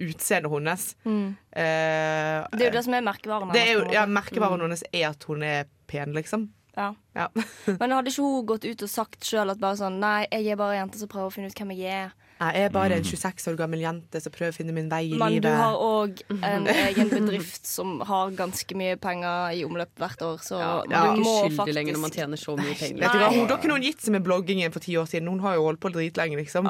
[0.01, 0.85] utseendet hennes.
[1.05, 1.37] Mm.
[1.55, 4.07] Uh, Det er jo det som er merkevaren er hennes, ja.
[4.11, 4.65] Merkevaren Mm.
[4.67, 6.49] hennes er at hun er pen, liksom.
[6.75, 6.89] Ja.
[7.15, 7.29] Ja.
[7.79, 10.59] Men hadde ikke hun gått ut og sagt sjøl at bare sånn Nei, jeg er
[10.59, 12.15] bare en jente som prøver å finne ut hvem jeg er.
[12.35, 15.19] Jeg er bare en 26 år gammel jente som prøver å finne min vei i
[15.19, 15.47] Men livet.
[15.47, 20.43] du har òg en egen bedrift som har ganske mye penger i omløp hvert år,
[20.43, 23.01] så Ja, du er ikke må skyldig faktisk lenger når man tjener så mye penger.
[23.05, 25.31] Vet du hva, hun, har ikke noen gitt seg med bloggingen for ti år siden.
[25.31, 26.41] Hun har jo holdt på dritlenge.
[26.43, 26.69] Liksom.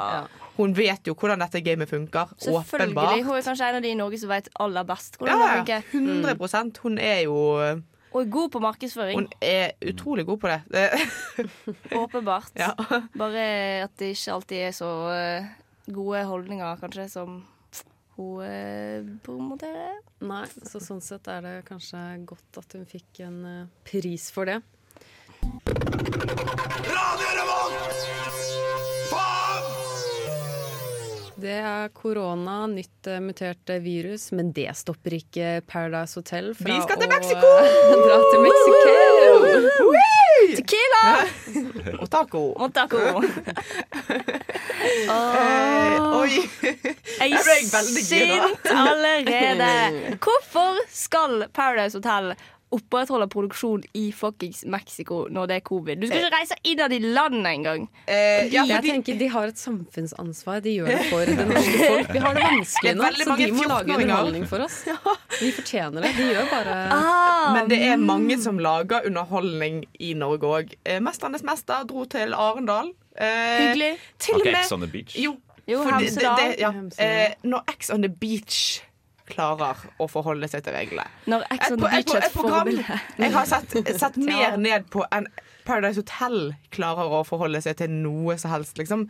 [0.55, 2.31] Hun vet jo hvordan dette gamet funker.
[2.37, 2.93] Selvfølgelig.
[2.93, 3.25] Åpenbart.
[3.25, 5.81] Hun er kanskje en av de i Norge som vet aller best hvordan Ja, det
[5.91, 6.37] funker.
[6.37, 7.41] 100 Hun er jo
[8.15, 9.17] Og er god på markedsføring.
[9.19, 10.61] Hun er utrolig god på det.
[10.71, 10.85] det.
[12.03, 12.53] Åpenbart.
[12.55, 12.71] Ja.
[13.19, 13.43] Bare
[13.83, 15.49] at det ikke alltid er så eh,
[15.91, 17.41] gode holdninger, kanskje, som
[18.15, 19.99] hun uh, promoterer.
[20.23, 24.47] Nei, så sånn sett er det kanskje godt at hun fikk en eh, pris for
[24.47, 24.61] det.
[31.35, 36.69] Det er korona, nytt muterte mutert eh, virus, men det stopper ikke Paradise Hotel fra
[36.69, 37.49] Vi skal til Mexico!
[37.59, 39.95] eh, dra til Mexico!
[40.55, 41.03] Tequila!
[42.01, 42.45] Og taco.
[42.55, 43.03] Og taco.
[44.85, 46.35] Eh, oi.
[46.61, 49.79] Jeg ble veldig er sint allerede.
[50.23, 52.35] Hvorfor skal Paradise Hotel
[52.75, 56.01] opprettholde produksjon i fuckings Mexico når det er covid?
[56.01, 57.85] Du skal ikke reise innad i landet engang.
[58.07, 60.59] Eh, ja, jeg tenker De har et samfunnsansvar.
[60.65, 62.11] De gjør det for det norske folk.
[62.13, 64.81] Vi har det vanskelig nå, så de må lage underholdning for oss.
[65.41, 66.13] Vi fortjener det.
[66.17, 66.75] De gjør bare
[67.55, 70.75] Men det er mange som lager underholdning i Norge òg.
[70.85, 72.91] Eh, 'Mesternes mester' dro til Arendal.
[73.15, 73.25] Eh,
[73.61, 73.91] Hyggelig.
[74.19, 75.15] Til med Ex on the Beach?
[75.19, 75.35] Jo,
[75.67, 76.55] Jo, Hemsedal.
[76.59, 76.69] ja.
[76.99, 78.81] Eh, når X on the Beach
[79.25, 81.07] klarer å forholde seg til reglene.
[81.31, 82.99] Når Ex on the Beach er et forbilde.
[83.17, 85.27] jeg har sett, sett mer ned på enn
[85.65, 89.07] Paradise Hotel klarer å forholde seg til noe som helst, liksom.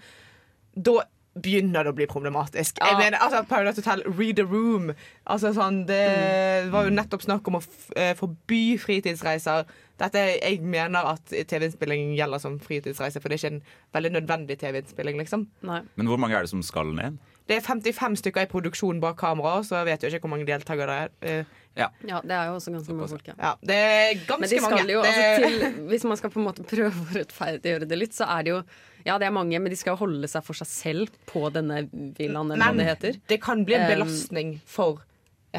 [0.76, 1.02] Da
[1.36, 2.78] begynner det å bli problematisk.
[2.80, 2.98] Jeg Ja.
[2.98, 4.94] mener, altså Paradise Hotel, read the room.
[5.28, 9.66] Altså sånn, Det var jo nettopp snakk om å f eh, forby fritidsreiser.
[10.00, 13.62] Dette, Jeg mener at TV-innspilling gjelder som fritidsreise, for det er ikke en
[13.94, 15.18] veldig nødvendig TV-innspilling.
[15.18, 17.18] liksom Men hvor mange er det som skal ned?
[17.48, 20.48] Det er 55 stykker i produksjon bak kamera, så jeg vet jo ikke hvor mange
[20.50, 21.14] deltakere det er.
[21.40, 21.90] Eh, Ja.
[22.08, 23.34] Ja, det er jo også ganske mange folk, ja.
[23.38, 24.94] Ja, det er ganske Men de skal mange.
[24.94, 28.24] jo, altså, til, hvis man skal på en måte prøve å rettferdiggjøre det litt, så
[28.32, 28.62] er det jo
[29.06, 31.84] Ja, det er mange, men de skal jo holde seg for seg selv på denne
[31.92, 33.20] villaen, eller hva Men det heter.
[33.28, 35.04] det kan bli en Um, belastning for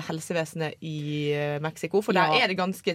[0.07, 2.03] helsevesenet i eh, Mexico.
[2.05, 2.26] For Ja.
[2.26, 2.94] der er det ganske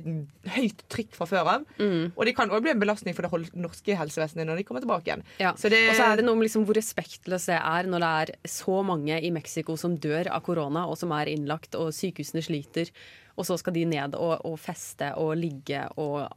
[0.56, 1.66] høyt trykk fra før av.
[1.80, 2.12] Mm.
[2.16, 5.08] Og det kan også bli en belastning for det norske helsevesenet når de kommer tilbake
[5.10, 5.24] igjen.
[5.40, 5.54] Ja.
[5.54, 8.12] Så det, Og så er det noe med liksom hvor respektløst det er når det
[8.22, 12.44] er så mange i Mexico som dør av korona, og som er innlagt, og sykehusene
[12.46, 12.92] sliter,
[13.38, 16.28] og så skal de ned og, og feste og ligge og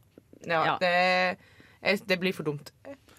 [0.46, 0.78] ja, ja.
[0.78, 2.70] Det, det blir for dumt.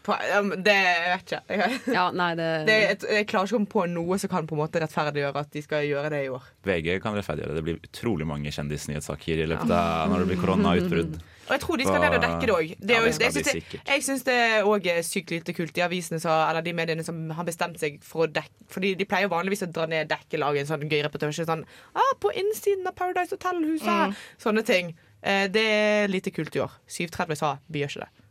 [0.06, 1.70] På, vet det jeg vet ikke.
[1.98, 4.58] Ja, nei, det, Det, jeg, jeg klarer ikke å komme på noe som kan på
[4.58, 6.50] en måte rettferdiggjøre at de skal gjøre det i år.
[6.68, 7.62] VG kan rettferdiggjøre det.
[7.62, 11.18] Det blir utrolig mange kjendisnyhetssaker i løpet av når det blir koronautbrudd.
[11.46, 12.70] Og jeg tror de skal ned og dekke det òg.
[12.72, 12.96] Ja, det
[13.36, 13.54] de
[13.86, 15.76] jeg syns det òg er sykt lite kult.
[15.76, 19.06] De avisene så, eller de mediene som har bestemt seg for å dekke Fordi de
[19.06, 21.46] pleier jo vanligvis å dra ned dekkelaget, en sånn gøy reportasje.
[21.46, 21.62] Sånn
[21.94, 24.10] ah, 'På innsiden av Paradise Hotel-huset'.
[24.10, 24.16] Mm.
[24.42, 24.96] Sånne ting.
[25.22, 26.74] Eh, det er lite kult i år.
[26.90, 28.25] 730 sa vi gjør ikke det.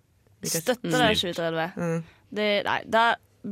[0.51, 1.76] Støtter det 2030.
[1.76, 2.05] Mm.
[2.34, 3.05] Det, nei, det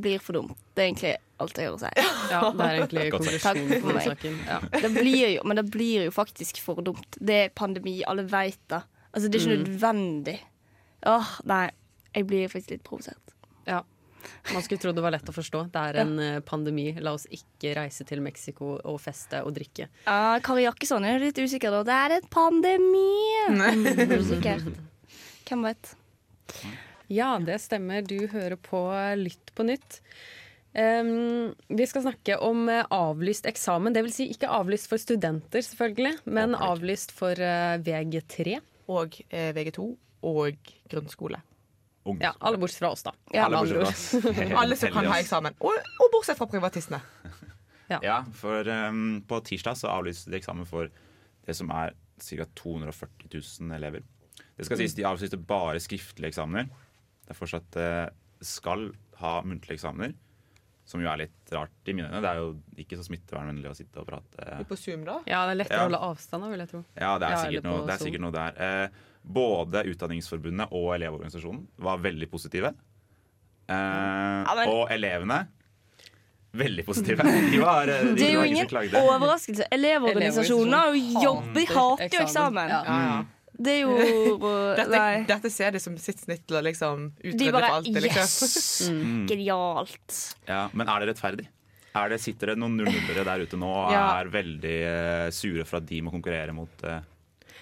[0.02, 0.56] blir for dumt.
[0.74, 1.90] Det er egentlig alt jeg har å si.
[2.32, 4.06] Ja, det er egentlig konklusjonen på meg.
[4.08, 4.38] saken.
[4.46, 4.58] Ja.
[4.84, 7.18] Det blir jo, men det blir jo faktisk for dumt.
[7.20, 8.82] Det er pandemi, alle veit det.
[9.12, 9.64] Altså, det er ikke Mm.
[9.66, 10.38] nødvendig.
[11.06, 11.70] Åh, nei.
[12.14, 13.34] Jeg blir faktisk litt provosert.
[13.66, 13.82] Ja.
[14.54, 15.64] Man skulle tro det var lett å forstå.
[15.72, 16.40] Det er en ja.
[16.40, 16.92] pandemi.
[17.02, 19.88] La oss ikke reise til Mexico og feste og drikke.
[20.06, 21.70] Ja, Kari Jakkesson er litt usikker.
[21.74, 21.82] da.
[21.82, 23.10] Det er en pandemi!
[24.20, 24.70] Usikkert.
[25.48, 25.94] Hvem vet.
[27.12, 28.04] Ja, det stemmer.
[28.06, 28.86] Du hører på
[29.20, 30.00] Lytt på nytt.
[30.72, 33.92] Um, vi skal snakke om eh, avlyst eksamen.
[33.92, 38.56] Det vil si ikke avlyst for studenter, selvfølgelig, men avlyst for uh, VG3.
[38.92, 39.84] Og eh, VG2
[40.32, 41.42] og grunnskole.
[42.18, 43.12] Ja, alle bortsett fra oss, da.
[43.34, 44.54] Ja, alle bortsett fra oss.
[44.62, 45.54] Alle som kan ha eksamen.
[45.62, 47.02] Og, og bortsett fra privatistene.
[48.00, 50.88] Ja, for um, på tirsdag så avlyste de eksamen for
[51.44, 51.90] det som er
[52.24, 52.46] ca.
[52.56, 54.06] 240 000 elever.
[54.62, 56.68] Det skal sies de avlyste bare skriftlige eksamener.
[57.26, 58.08] Det er fortsatt eh,
[58.42, 58.90] skal
[59.22, 60.14] ha muntlige eksamener.
[60.84, 62.20] Som jo er litt rart i mine øyne.
[62.24, 62.48] Det er jo
[62.82, 64.64] ikke så smittevernvennlig å sitte og prate.
[64.66, 65.20] På Zoom, da?
[65.30, 65.84] Ja, det er lettere Ja.
[65.84, 66.80] å holde avstand, vil jeg tro.
[66.98, 68.58] Ja, det er Ja, sikkert, noe, det er sikkert noe der.
[68.58, 68.88] Eh,
[69.22, 72.74] både Utdanningsforbundet og Elevorganisasjonen var veldig positive.
[73.68, 75.46] Eh, men- Og elevene
[76.52, 77.22] veldig positive.
[77.22, 79.68] De var, eh, de Det er jo ingen overraskelse.
[79.72, 82.68] Elevorganisasjonen har jo jobb, de hater jo eksamen.
[82.68, 83.24] Ja, ja.
[83.52, 83.96] Det er jo
[84.78, 85.24] Dette, Nei.
[85.28, 87.98] dette ser de som sitt snitt til å liksom De utrydde for alltid.
[88.08, 88.22] Liksom.
[88.48, 88.68] Yes!
[88.92, 89.26] Mm.
[89.30, 90.16] Genialt.
[90.48, 91.44] Ja, men er det rettferdig?
[91.94, 94.06] Er det, sitter det noen nullere der ute nå og Ja.
[94.22, 97.02] er veldig eh, sure for at de må konkurrere mot eh,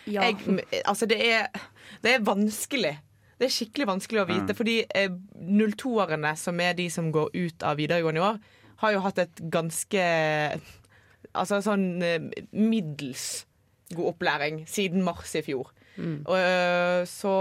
[0.07, 0.39] Jeg,
[0.87, 1.49] altså det er,
[2.05, 2.95] det er vanskelig.
[3.41, 4.55] Det er skikkelig vanskelig å vite.
[4.55, 4.57] Mm.
[4.57, 5.11] Fordi eh,
[5.51, 8.39] 02-årene, som er de som går ut av videregående i år,
[8.85, 10.07] har jo hatt et ganske
[11.37, 12.23] Altså sånn eh,
[12.57, 13.45] middels
[13.95, 15.69] god opplæring siden mars i fjor.
[16.27, 17.35] Og, øh, så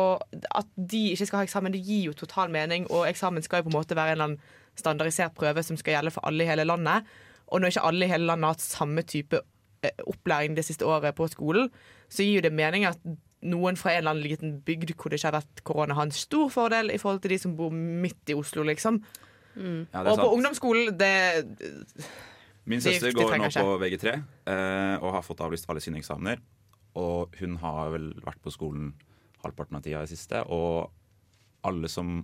[0.56, 2.88] at de ikke skal ha eksamen, det gir jo total mening.
[2.92, 4.42] Og eksamen skal jo på en måte være en eller annen
[4.80, 7.08] standardisert prøve som skal gjelde for alle i hele landet.
[7.48, 9.42] Og når ikke alle i hele landet har hatt samme type
[9.84, 11.72] eh, opplæring det siste året på skolen,
[12.10, 13.00] så gir jo det mening at
[13.42, 16.16] noen fra en eller annen liten bygd hvor det ikke har vært korona, har en
[16.16, 19.00] stor fordel i forhold til de som bor midt i Oslo, liksom.
[19.56, 20.34] Ja, det er og på sant.
[20.36, 21.14] ungdomsskolen, det
[22.70, 23.64] Min søster de går nå ikke.
[23.66, 26.42] på VG3 eh, og har fått avlyst alle sine eksamener.
[26.96, 28.94] Og hun har vel vært på skolen
[29.44, 30.42] halvparten av tida i det siste.
[30.50, 30.90] Og
[31.68, 32.24] alle som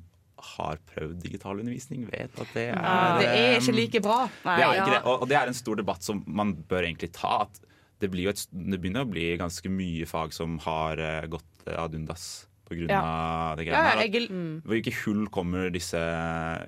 [0.55, 4.17] har prøvd digital undervisning, vet at det er Ah, Det er ikke eh, like bra.
[4.43, 4.99] Det er ikke Ja.
[4.99, 5.03] det.
[5.05, 7.47] Og, det er en stor debatt som man bør egentlig ta.
[7.47, 7.59] At
[8.01, 11.95] det, et, det begynner å bli ganske mye fag som har eh, gått eh, ad
[11.95, 12.87] undas pga.
[12.89, 13.01] Ja.
[13.01, 14.07] av det Ja, greiene her.
[14.07, 14.61] jeg- mm.
[14.65, 15.97] Hvilke hull kommer disse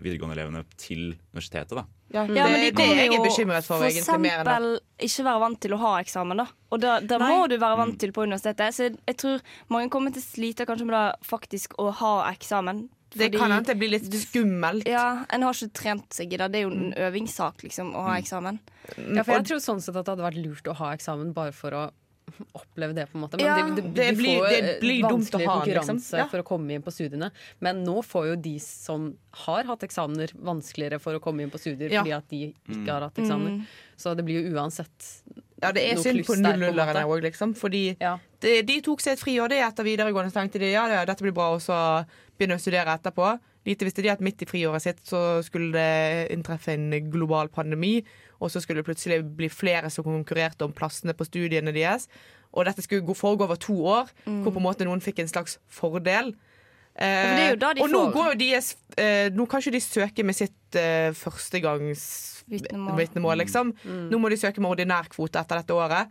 [0.01, 1.85] videregående elevene til universitetet, da?
[2.13, 6.37] Ja, Ja, men de kommer jo for, eksempel ikke være vant til å ha eksamen,
[6.37, 6.45] da.
[6.71, 8.73] Og da, da må du være vant til på universitetet.
[8.73, 12.13] Så jeg, jeg tror mange kommer til å slite kanskje med det faktisk å ha
[12.31, 12.87] eksamen.
[13.17, 14.87] Det kan hende det blir litt skummelt.
[14.87, 16.51] Ja, En har ikke trent seg i det.
[16.51, 18.21] Det er jo en øvingssak, liksom, å ha Mm.
[18.23, 18.59] eksamen.
[19.15, 21.51] Ja, for jeg tror sånn sett at det hadde vært lurt å ha eksamen bare
[21.53, 21.91] for å
[22.53, 23.37] oppleve det, på en måte.
[23.39, 25.93] Men Ja, det, det, de det blir- får det blir eh, dumt å ha konkurranse
[25.95, 26.19] liksom.
[26.19, 26.27] Ja.
[26.31, 27.31] for å komme inn på studiene.
[27.59, 29.17] Men nå får jo de som
[29.47, 32.03] har hatt eksamener, vanskeligere for å komme inn på studier Ja.
[32.03, 33.57] fordi at de ikke har hatt eksamener.
[33.61, 33.65] Mm.
[33.97, 35.23] Så det blir jo uansett
[35.61, 37.55] Ja, det er synd på en òg, liksom.
[37.57, 41.23] Fordi de, de tok seg et friår etter videregående, så tenkte de ja, ja, dette
[41.25, 42.05] blir bra, og så
[42.37, 43.39] begynne å studere etterpå.
[43.65, 48.03] Lite visste de at midt i friåret sitt så skulle det inntreffe en global pandemi,
[48.37, 52.07] og så skulle det plutselig bli flere som konkurrerte om plassene på studiene deres.
[52.53, 55.57] Og dette skulle foregå over to år, hvor på en måte noen fikk en slags
[55.67, 56.33] fordel.
[56.97, 58.47] Eh, og nå går de,
[58.97, 62.05] eh, Nå kan ikke de søke med sitt eh, førstegangs
[62.49, 62.95] Vitnemål.
[62.97, 63.73] vitnemål, liksom.
[63.83, 64.07] Mm.
[64.09, 66.09] Nå må de søke med ordinær kvote etter dette året.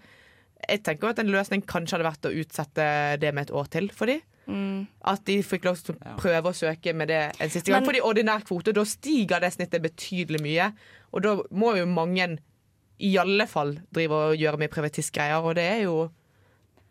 [0.68, 2.86] Jeg tenker at en løsning kanskje hadde vært å utsette
[3.18, 4.20] det med et år til for de.
[4.46, 4.86] Mm.
[5.04, 7.82] At de fikk lov til å prøve å søke med det en siste gang.
[7.82, 10.72] Men- Fordi ordinær kvote, da stiger det snittet betydelig mye.
[11.12, 12.38] Og da må jo mange
[12.98, 16.10] i alle fall drive og gjøre mye privatistgreier, og det er jo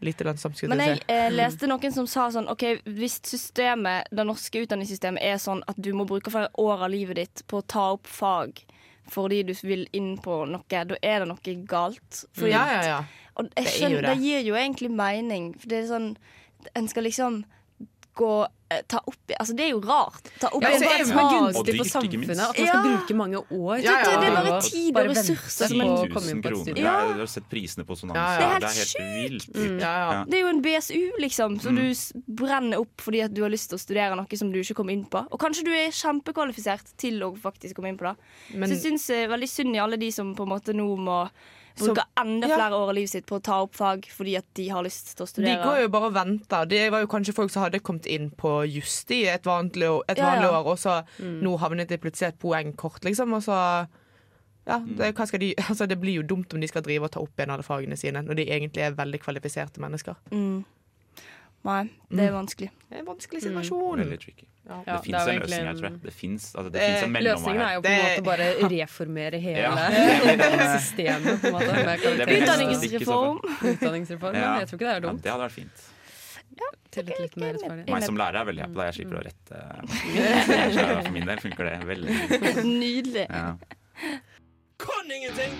[0.01, 0.62] lite lønnsomt.
[0.68, 5.38] Men jeg eh, leste noen som sa sånn OK, hvis systemet, det norske utdanningssystemet er
[5.41, 8.62] sånn at du må bruke flere år av livet ditt på å ta opp fag
[9.08, 12.26] fordi du vil inn på noe, da er det noe galt.
[12.34, 13.03] Fordi- Ja, ja, ja.
[13.38, 14.18] Og jeg Det er skjønner, det.
[14.18, 14.24] det.
[14.24, 15.53] gir jo egentlig mening.
[15.60, 16.18] For det er sånn
[16.76, 17.43] En skal liksom
[18.16, 20.30] gå eh, Ta opp i Altså, det er jo rart.
[20.39, 22.30] Ta opp Ja, altså, det som er gunstig for samfunnet.
[22.32, 22.84] At man skal Ja.
[22.86, 23.84] bruke mange år.
[23.84, 26.41] Ja, ja, Det er bare tid og bare ressurser bare på en- å komme inn
[26.41, 26.80] på et kroner.
[26.80, 27.13] Ja.
[27.13, 28.59] Du har sett prisene på sånn Ja, ja.
[28.59, 28.95] Det er helt
[29.32, 29.49] vilt.
[29.53, 29.80] Mm.
[29.82, 30.24] Ja.
[30.24, 31.82] Det er jo en BSU, liksom, som Mm.
[31.84, 34.76] du brenner opp fordi at du har lyst til å studere noe som du ikke
[34.76, 35.28] kom inn på.
[35.30, 38.16] Og kanskje du er kjempekvalifisert til å faktisk komme inn på det.
[38.57, 41.30] Men- så jeg syns veldig synd i alle de som på en måte nå må
[41.76, 42.56] Som- enda enda Ja.
[42.56, 45.16] flere år av livet sitt på å ta opp fag fordi at de har lyst
[45.18, 45.58] til å studere.
[45.58, 46.66] De går jo bare og venter.
[46.68, 50.18] Det var jo kanskje folk som hadde kommet inn på just i et vanlig, et
[50.18, 50.62] Ja, vanlig ja.
[50.62, 51.42] år, og så Mm.
[51.42, 53.88] nå havnet de plutselig et poengkort, liksom, og så
[54.68, 57.12] ja, det, hva skal de, altså det blir jo dumt om de skal drive og
[57.12, 60.16] ta opp igjen alle fagene sine når de egentlig er veldig kvalifiserte mennesker.
[60.32, 60.66] Mm.
[61.66, 62.36] Nei, det er Mm.
[62.45, 62.70] vanskelig.
[62.89, 63.97] Det er en vanskelig situasjon.
[64.03, 64.45] Veldig tricky.
[64.66, 64.78] Ja.
[64.88, 66.01] Ja, det fins en løsning her, tror jeg.
[66.01, 68.45] Det finnes, altså, det Det- finnes en mellomvei Løsningen er jo på en måte bare
[68.76, 69.66] reformere hele
[70.80, 71.41] systemet.
[71.41, 71.86] på en måte feil.
[73.74, 74.36] Utdanningsreform.
[74.36, 74.59] Ja.
[74.59, 75.20] Jeg tror ikke det er dumt.
[75.20, 75.78] Ja, det hadde vært fint.
[76.55, 77.89] Ja, Til litt, litt mer rettferdig.
[77.91, 79.28] Meg som lærer er veldig happy da jeg slipper å Mm.
[79.28, 79.55] rette.
[80.76, 82.13] Så For min del funker det veldig.
[82.82, 83.28] Nydelig.
[83.30, 83.57] Ja.
[84.78, 85.51] Kan ingenting,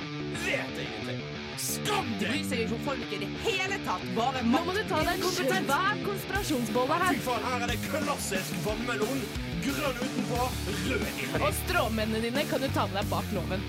[0.46, 1.22] vet ingenting.
[1.62, 2.30] Skam deg!
[2.30, 4.06] Bryr seg ikke om folk i det hele tatt.
[4.18, 7.78] Bare Nå må du ta deg en kompetent- Hver konspirasjonsbolle Fy faen, her er det
[7.86, 9.22] klassisk vannmelon.
[9.66, 10.42] Grønn utenpå,
[10.90, 11.30] rød inni.
[11.42, 13.64] Og stråmennene dine kan du ta med deg bak loven.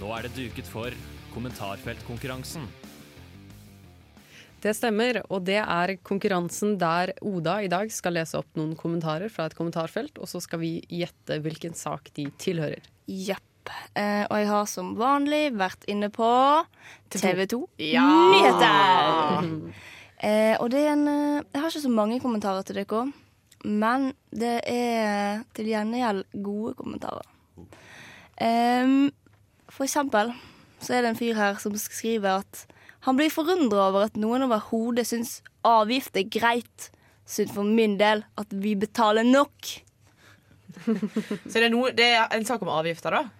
[0.00, 0.94] Nå er det duket for
[1.34, 2.64] kommentarfeltkonkurransen.
[4.60, 9.32] Det stemmer, og det er konkurransen der Oda i dag skal lese opp noen kommentarer
[9.32, 12.84] fra et kommentarfelt, og så skal vi gjette hvilken sak de tilhører.
[13.08, 13.49] Jepp.
[13.94, 16.28] Eh, og jeg har som vanlig vært inne på
[17.10, 17.62] TV 2
[17.92, 18.06] Ja!
[18.34, 19.48] Nyheter.
[20.20, 23.06] Eh, og det er en eh, Jeg har ikke så mange kommentarer til dere,
[23.64, 27.24] men det er til gjengjeld gode kommentarer.
[29.72, 30.34] For eksempel
[30.84, 32.66] så er det en fyr her som skriver at
[33.08, 36.90] han blir forundra over at noen overhodet syns avgift er greit.
[37.24, 39.72] Syns for min del at vi betaler nok.
[41.50, 43.39] Så det er, noe, det er en sak om avgifter, da?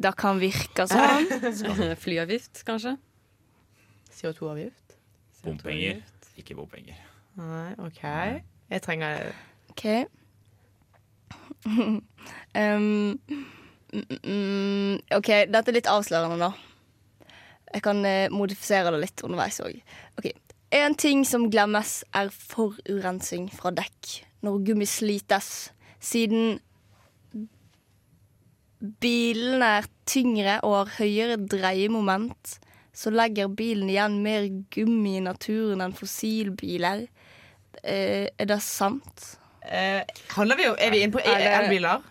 [0.00, 1.28] Det kan virke sånn.
[2.00, 2.96] Flyavgift, kanskje?
[4.12, 4.96] CO2-avgift?
[5.44, 6.02] Bompenger.
[6.40, 6.98] Ikke bompenger.
[7.38, 8.02] Nei, OK.
[8.72, 9.32] Jeg trenger
[9.72, 9.86] OK.
[11.72, 13.18] um,
[13.92, 16.52] mm, OK, dette er litt avslørende, da.
[17.72, 19.78] Jeg kan eh, modifisere det litt underveis òg.
[20.20, 20.34] Okay.
[20.72, 25.70] En ting som glemmes, er forurensing fra dekk når gummi slites.
[26.02, 26.58] Siden
[28.82, 32.56] bilene er tyngre og har høyere dreiemoment,
[32.92, 37.06] så legger bilen igjen mer gummi i naturen enn fossilbiler.
[37.82, 39.36] Eh, er det sant?
[39.64, 40.02] eh,
[40.34, 42.02] handler vi jo, Er vi inne på Er elbiler?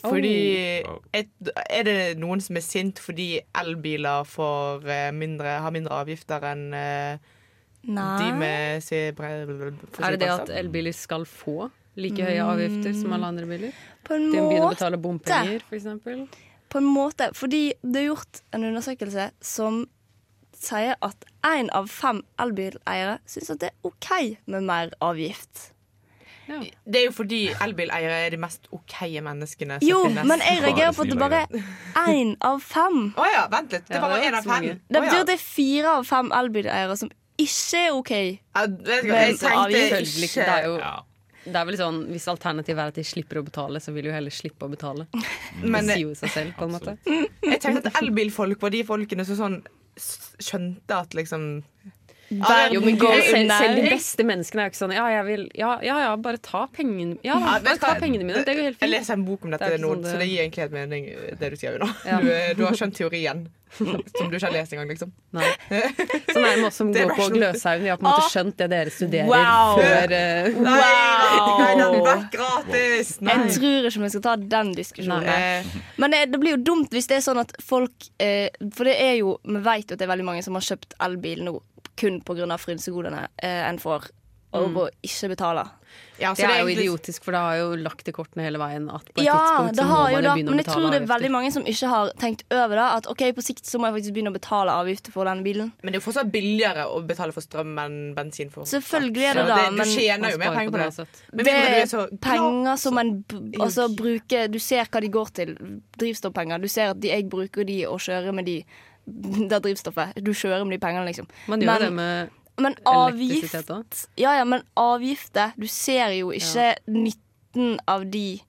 [0.00, 0.96] Fordi Oh.
[1.12, 1.28] et,
[1.68, 6.72] Er det noen som er sint fordi elbiler får, eh, mindre, har mindre avgifter enn
[6.72, 7.18] eh,
[7.84, 8.18] Nei.
[8.22, 11.70] de med Er det det at elbiler skal få
[12.02, 13.72] like høye avgifter som alle andre biler?
[14.06, 16.44] På en De må begynne å betale bompenger, f.eks.?
[16.70, 17.30] På en måte.
[17.34, 19.82] Fordi det er gjort en undersøkelse som
[20.60, 24.10] sier at én av fem elbileiere syns at det er OK
[24.46, 25.70] med mer avgift.
[26.50, 29.76] Det er jo fordi elbileiere er de mest OK menneskene.
[29.80, 30.26] som Jo, finnes.
[30.26, 32.98] men jeg reagerer på at det bare er én av fem.
[33.14, 33.86] Å ja, vent litt.
[33.86, 34.66] Det var bare én av fem.
[34.90, 38.10] Det betyr at det er fire av fem elbileiere som ikke er OK.
[38.10, 40.34] Ja, Men jeg tenkte ikke.
[40.34, 40.96] Det er jo Ja.
[41.44, 44.10] Det er vel sånn, Hvis alternativet er at de slipper å betale, så vil de
[44.10, 45.06] jo heller slippe å betale.
[45.62, 46.96] Men- det sier jo seg selv, på en måte.
[47.06, 49.60] Jeg tenkte at elbilfolk var de folkene som sånn
[50.40, 51.48] skjønte at liksom
[52.30, 55.72] Verden går selv, selv de beste menneskene er jo ikke sånn Ja, jeg vil Ja,
[55.82, 58.44] ja, ja bare ta pengene Ja, Ja, bare ta pengene mine.
[58.46, 60.18] Det går helt Jeg leser en bok om dette Det er nå, sånn det- så
[60.22, 61.08] det gir egentlig helt mening,
[61.40, 61.88] det du sier nå.
[62.06, 62.20] Ja.
[62.20, 65.12] Du, eh, du har skjønt teorien, som du ikke har lest engang, liksom.
[65.32, 65.46] Nei.
[65.70, 67.82] Sånn er det med oss som er går på Gløshaugen.
[67.82, 68.30] Vi har på en måte Ah.
[68.30, 69.78] skjønt det dere studerer Wow.
[69.78, 70.60] før uh...
[70.60, 70.80] Nei,
[71.58, 72.24] nei, den Wow.
[72.32, 73.12] gratis!
[73.20, 73.34] Nei.
[73.46, 75.26] Jeg tror ikke vi skal ta den diskusjonen.
[75.26, 75.82] Nei.
[76.02, 78.96] Men det, det blir jo dumt hvis det er sånn at folk eh, For det
[79.00, 81.54] er jo Vi vet jo at det er veldig mange som har kjøpt elbil nå
[82.00, 82.56] kun pga.
[82.58, 84.10] frynsegodene eh, en får
[84.50, 85.62] og å ikke betale.
[86.20, 89.06] Ja, det, er jo idiotisk, for det har jo lagt i kortene hele veien at
[89.08, 90.74] på et Ja, tidspunkt det så må man da, jo begynne å men jeg tror
[90.74, 91.10] det er avgifter.
[91.12, 92.88] veldig mange som ikke har tenkt over det.
[92.98, 95.70] At ok, på sikt så må jeg faktisk begynne å betale avgifter for denne bilen.
[95.80, 98.52] Men det er jo fortsatt billigere å betale for strøm enn bensin.
[98.52, 101.08] for Selvfølgelig er det da, Du tjener jo mer penger på det.
[101.32, 103.14] Men Det er er så penger som man
[103.60, 105.56] altså, bruker Du ser hva de går til.
[105.96, 106.60] Drivstoffpenger.
[106.60, 108.60] Du ser at de, jeg bruker de og kjører med de
[109.48, 110.18] det er drivstoffet.
[110.22, 111.26] Du kjører med de pengene, liksom.
[111.48, 116.74] Man gjør det med men elektrisitet avgift Ja, ja, men avgifter Du ser jo ikke
[116.92, 118.40] nytten av de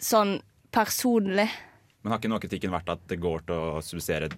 [0.00, 0.38] sånn
[0.72, 1.48] personlig.
[2.00, 4.30] Men har ikke noe kritikken vært at det går til å subsidiere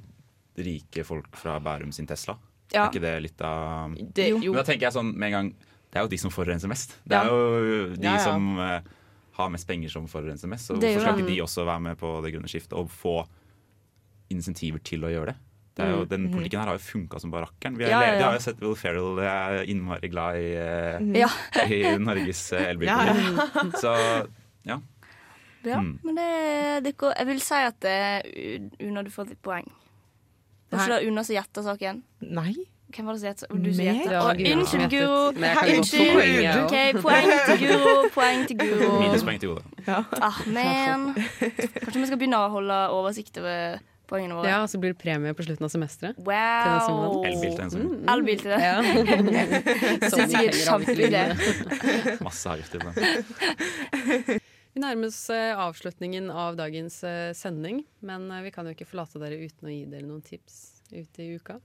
[0.59, 2.35] rike folk fra Bærum sin Tesla?
[2.73, 2.87] Ja.
[2.87, 4.39] Er ikke det litt av Det- jo.
[4.41, 5.55] Men da tenker jeg sånn med en gang
[5.93, 6.97] Det er jo de som forurenser mest.
[7.07, 7.23] Det Ja.
[7.23, 8.25] er jo de Ja, ja.
[8.25, 8.81] som uh,
[9.37, 10.67] har mest penger som forurenser mest.
[10.67, 13.27] Så hvorfor skal ikke de også være med på det grønne skiftet og få
[14.31, 15.37] insentiver til å gjøre det?
[15.75, 16.09] Det er jo, Mm.
[16.09, 16.33] den Mhm.
[16.35, 17.77] politikken her har jo funka som barrakkeren.
[17.79, 18.25] Vi, har Ja, ja, ja.
[18.27, 21.29] har jo sett Will Ferrell er innmari glad i, eh, Ja.
[21.67, 23.39] i Norges eh, elbilpolitikk.
[23.39, 23.71] Ja, ja.
[23.81, 24.27] Så
[24.67, 24.81] ja.
[25.65, 25.99] Ja, Mm.
[26.03, 29.71] men det, det går Jeg vil si at det, Una, du får et poeng.
[30.73, 32.03] Var ikke det Una som gjetta saken?
[32.21, 32.55] Nei.
[32.93, 33.47] Hvem var det som gjetta?
[33.63, 34.35] Du som gjetta?
[34.37, 34.91] Det Guro Unnskyld.
[34.91, 35.33] Guro.
[35.33, 36.65] Jeg Unnskyld.
[36.65, 38.09] OK, poeng til Guro.
[38.13, 39.01] Poeng til Guro.
[39.01, 39.63] Minuspoeng til Gode.
[40.21, 43.79] Ah, men Kanskje vi skal begynne å holde oversikt over
[44.13, 44.53] poengene våre?
[44.53, 46.21] Ja, og så blir det premie på slutten av semesteret.
[46.29, 47.23] Wow.
[47.27, 48.05] Elbil til en som Mm.
[48.13, 48.61] Elbil til det.
[48.63, 48.77] Ja.
[50.13, 51.25] Syns jeg er kjempeidé.
[52.23, 54.41] Masse avgifter på den.
[54.73, 58.87] Vi nærmer oss eh, avslutningen av dagens eh, sending, men eh, vi kan jo ikke
[58.89, 60.63] forlate dere uten å gi dere noen tips
[60.95, 61.59] ute i uka.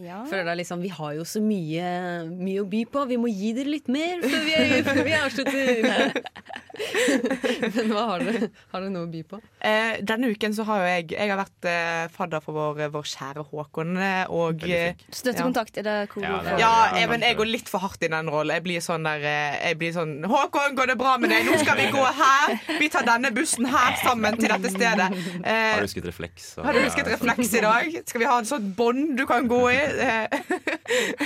[0.00, 0.22] Ja.
[0.24, 1.88] For det er liksom, Vi har jo så mye,
[2.32, 4.54] mye å by på, vi må gi dere litt mer før vi,
[4.86, 6.20] før vi avslutter.
[6.72, 9.38] Men hva har dere, har dere noe å by på?
[9.62, 13.06] Eh, denne uken så har jo jeg Jeg har vært eh, fadder for vår, vår
[13.12, 13.92] kjære Håkon.
[14.00, 17.68] eh, Og eh, Støttekontakt, er det hvor Ja, for- ja jeg, men jeg går litt
[17.72, 18.54] for hardt i den rollen.
[18.56, 21.44] Jeg blir sånn der eh, Jeg blir sånn 'Håkon, går det bra med deg?
[21.46, 22.58] Nå skal vi gå her!
[22.80, 25.10] Vi tar denne bussen her sammen til dette stedet.'
[25.44, 26.56] Eh, Har du husket refleks?
[26.58, 28.00] og- har du husket refleks i dag?
[28.06, 29.80] Skal vi ha en sånn bånd du kan gå i?
[30.12, 30.28] Eh,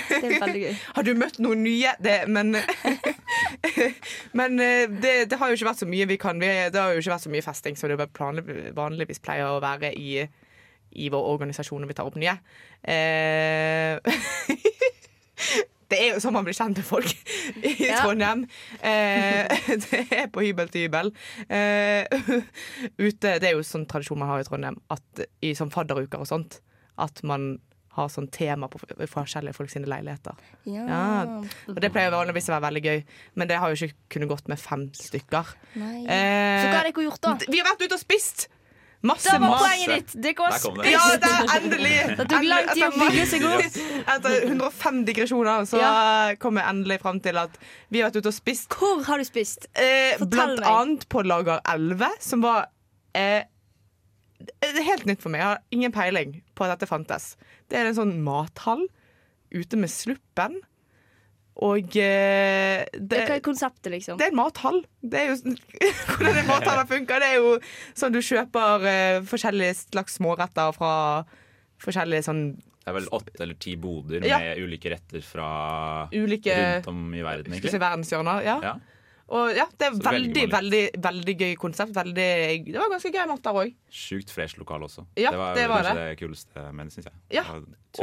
[0.09, 0.75] Det er veldig gøy.
[0.97, 1.93] Har du møtt noen nye?
[2.01, 2.53] Det, men
[4.39, 6.41] men det, det, det har jo ikke vært så mye vi kan.
[6.41, 8.09] Vi, det har jo ikke vært så mye festing som det
[8.77, 10.23] vanligvis pleier å være i,
[10.97, 12.33] i vår organisasjon når vi tar opp nye.
[12.89, 14.01] Eh,
[15.93, 17.13] det er jo sånn man blir kjent med folk
[17.61, 18.01] i Ja.
[18.01, 18.47] Trondheim.
[18.81, 19.53] Eh,
[19.85, 21.13] det er på hybel til hybel.
[21.53, 22.09] Eh,
[23.07, 26.31] ute, det er jo sånn tradisjon man har i Trondheim, at i sånn fadderuker og
[26.33, 26.63] sånt,
[26.97, 27.59] at man
[27.97, 28.79] har sånn tema på
[29.13, 30.37] forskjellige folk sine leiligheter.
[30.69, 31.23] Ja.
[31.69, 33.01] Og det pleier vanligvis å være veldig gøy,
[33.41, 35.55] men det har jo ikke kunnet gått med fem stykker.
[35.81, 36.05] Nei.
[36.05, 37.35] Eh, Så hva har dere gjort, da?
[37.49, 38.47] Vi har vært ute og spist!
[39.07, 40.15] Masse Det var poenget ditt!
[40.25, 40.87] Dere har spist!
[40.91, 41.97] Ja, det er endelig!
[42.19, 43.81] Det tok lang tid å bygge seg opp.
[44.17, 45.83] Etter 105 digresjoner så
[46.43, 47.59] kom jeg endelig fram til at
[47.93, 48.73] vi har vært ute og spist.
[48.73, 49.69] Hvor har du spist?
[49.75, 50.71] Eh, Fortell blant meg.
[50.73, 52.67] annet på Lager 11, som var
[53.15, 53.45] eh,
[54.39, 55.41] det er helt nytt for meg.
[55.41, 57.37] Jeg har ingen peiling på at dette fantes.
[57.71, 58.87] Det er en sånn mathall
[59.55, 60.59] ute med Sluppen.
[61.65, 64.19] Og eh, det, Hva er konseptet, liksom?
[64.21, 64.83] det er en mathall.
[65.01, 65.57] Det er jo sånn-
[66.19, 67.23] Hvordan en mathall funker.
[67.23, 67.55] Det er jo
[67.97, 70.91] sånn du kjøper eh, forskjellige slags småretter fra
[71.81, 74.37] forskjellige sånn Det er vel åtte eller ti boder Ja.
[74.39, 75.49] med ulike retter fra
[76.13, 77.81] Ulike- rundt om i verden, egentlig.
[77.81, 78.45] verdenshjørner.
[78.45, 78.59] Ja.
[78.63, 78.75] Ja.
[79.35, 81.95] Og ja, det er veldig, veldig, veldig, veldig gøy konsept.
[81.97, 82.27] Veldig,
[82.69, 83.73] det var ganske gøy mat der òg.
[83.91, 85.07] Sjukt fresh lokal også.
[85.19, 86.09] Ja, det var, det var kanskje det.
[86.13, 87.17] det, kuleste det, syns jeg.
[87.41, 87.45] Ja,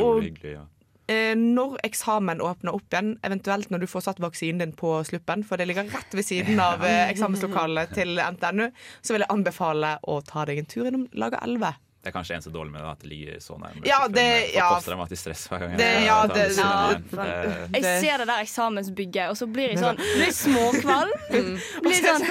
[0.03, 0.55] og- hyggelig.
[0.57, 0.65] Ja.
[1.11, 5.43] Eh, når eksamen åpner opp igjen, eventuelt når du får satt vaksinen din på sluppen,
[5.43, 8.69] for det ligger rett ved siden av eh, eksamenslokalet til NTNU,
[9.03, 11.73] så vil jeg anbefale å ta deg en tur innom Lager 11.
[12.03, 13.79] Det er kanskje eneste dårlig med det, at det ligger så nærme.
[13.87, 14.65] Ja, det- ja.
[14.75, 15.77] Posttraumatisk stress hver gang.
[15.79, 16.71] Det- ja, det- ja.
[16.99, 21.13] Det- Jeg ser det der eksamensbygget, og så blir jeg sånn Blir småkvalm.
[21.85, 22.27] Blir sånn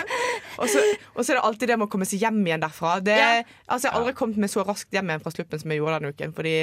[0.58, 0.82] Og så,
[1.16, 2.98] og så er det alltid det med å komme seg hjem igjen derfra.
[3.02, 3.16] Det,
[3.66, 5.96] altså, jeg har aldri kommet meg så raskt hjem igjen fra sluppen som jeg gjorde
[6.00, 6.32] denne uken.
[6.36, 6.54] Fordi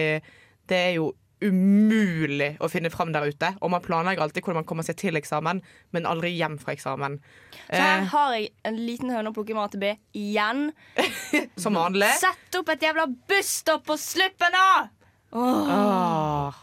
[0.69, 1.09] det er jo
[1.45, 3.51] umulig å finne fram der ute.
[3.63, 5.61] Og man planlegger alltid hvordan man kommer seg til eksamen,
[5.95, 7.19] men aldri hjem fra eksamen.
[7.67, 9.85] Så her Eh, har jeg en liten høne å plukke med AtB
[10.19, 10.71] igjen.
[11.63, 12.11] som vanlig.
[12.19, 14.89] Sett opp et jævla busstopp på sluppen, da!
[15.31, 15.69] Åh.
[15.69, 16.53] Ah.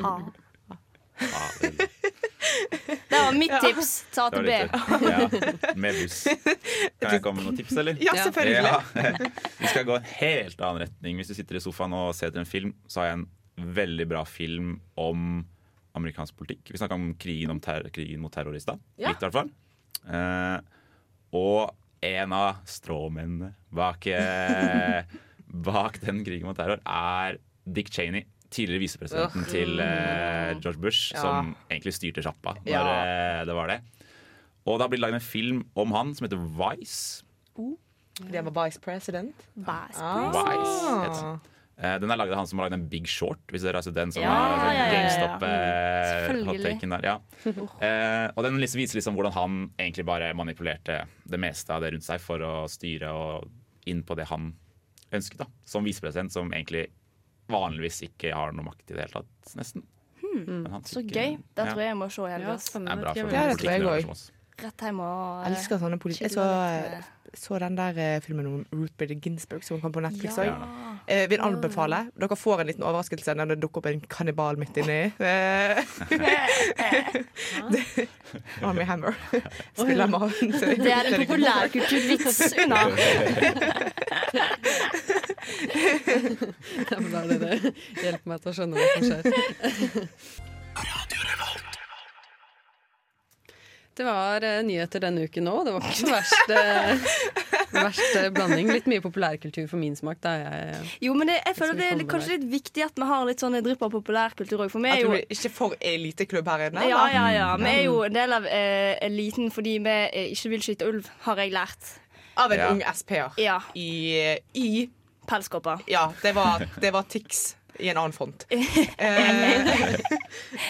[0.00, 0.20] Ah.
[3.10, 4.48] Det var mitt tips til AtB.
[4.48, 6.22] Ja, med buss.
[7.00, 7.98] Kan jeg komme med noen tips, eller?
[8.00, 8.70] Ja, selvfølgelig.
[8.70, 9.12] Ja.
[9.60, 11.20] Vi skal gå en helt annen retning.
[11.20, 13.26] Hvis du sitter i sofaen og ser etter en film, så har jeg en
[13.56, 15.44] veldig bra film om
[15.98, 16.70] amerikansk politikk.
[16.70, 18.74] Vi snakka om krigen, om ter krigen mot terrorister.
[18.96, 19.02] i.
[19.02, 19.08] Ja.
[19.10, 19.50] Litt, i hvert fall.
[20.06, 20.60] Eh,
[21.32, 25.02] og en av stråmennene bak, eh,
[25.46, 28.24] bak den krigen mot terror er Dick Cheney.
[28.50, 31.20] tidligere visepresidenten til eh, George Bush, Ja.
[31.22, 33.40] som egentlig styrte sjappa når Ja.
[33.40, 33.80] eh, det var det.
[34.66, 37.22] Og det har blitt laget en film om han som heter Vice.
[38.30, 39.34] Det var vice president.
[39.56, 40.32] Vice Ah.
[40.32, 41.40] Vice heter.
[41.80, 43.96] Den er laget av han som har lagd en Big Short, hvis dere har sett
[43.96, 44.12] den.
[44.12, 45.36] Som Ja, er ja, ja, ja, ja.
[45.48, 47.06] Eh, der.
[47.06, 47.14] Ja.
[47.80, 51.94] Eh, og den liksom viser liksom hvordan han egentlig bare manipulerte det meste av det
[51.94, 53.48] rundt seg for å styre og
[53.88, 54.50] inn på det han
[55.10, 55.48] ønsket, da.
[55.64, 56.90] Som visepresident, som egentlig
[57.50, 59.86] vanligvis ikke har noe makt i det hele tatt, nesten.
[60.20, 60.66] Hmm.
[60.86, 61.38] Så gøy.
[61.56, 62.54] Det tror jeg jeg må se i helga.
[62.54, 62.60] Ja.
[62.60, 64.28] Det er bra for det jeg politikken, oss.
[64.60, 66.28] Rett hjem og Jeg elsker sånne politi...
[67.34, 70.42] Så, den der eh, filmen om Ruth Bader Ginsburg som kom på Netflix Ja.
[70.50, 70.54] òg.
[71.06, 72.10] Eh, vil anbefale.
[72.18, 75.12] Dere får en liten overraskelse når det dukker opp en kannibal midt inni.
[75.20, 75.76] Eh,
[78.66, 79.14] Army Hammer
[79.78, 82.80] spiller mannen til Det er en populærkulturvits, unna.
[86.90, 87.74] Ja, men da er det det.
[88.02, 89.22] Hjelp meg til å skjønne hva som skjer.
[94.00, 95.58] Det var uh, nyheter denne uken òg.
[95.68, 97.02] Det var ikke så verst, eh,
[97.76, 98.70] verst eh, blanding.
[98.72, 100.22] Litt mye populærkultur for min smak.
[100.24, 103.26] Da jeg Jo, men det, jeg føler det er kanskje litt viktig at vi har
[103.28, 104.72] litt sånn drypp av populærkultur òg.
[104.72, 106.86] For vi At er du er ikke for eliteklubb her inne?
[106.88, 107.50] ja, ja, ja.
[107.60, 111.12] Vi er jo en del av eh, eliten fordi vi eh, ikke vil skyte ulv,
[111.28, 111.92] har jeg lært.
[112.40, 112.70] Av en Ja.
[112.72, 113.36] ung SP-er.
[113.36, 113.60] Ja.
[113.76, 114.88] I, i
[115.28, 115.84] Pelskåper.
[115.92, 118.46] Ja, det var, det var Tix i en annen font.
[119.00, 119.96] Eh,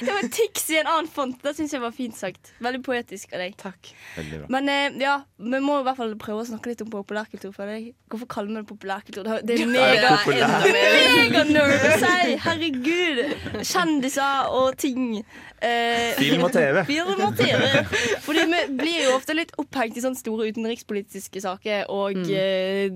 [0.01, 1.37] Det var Tix i en annen font.
[1.43, 2.53] Det syns jeg var fint sagt.
[2.65, 3.57] Veldig poetisk av deg.
[3.61, 3.91] takk.
[4.17, 4.47] Bra.
[4.53, 7.53] Men eh, ja, vi må i hvert fall prøve å snakke litt om populærkultur.
[7.57, 7.91] For deg.
[8.11, 9.29] Hvorfor kaller vi det populærkultur?
[9.47, 10.17] Det er- mega,
[10.73, 12.37] mega nerd å si!
[12.47, 13.21] Herregud!
[13.67, 15.21] Kjendiser og ting.
[15.61, 16.83] Eh, Film og TV.
[16.89, 17.63] Film og TV.
[18.25, 22.89] Fordi vi blir jo ofte litt opphengt i sånne store utenrikspolitiske saker og eh,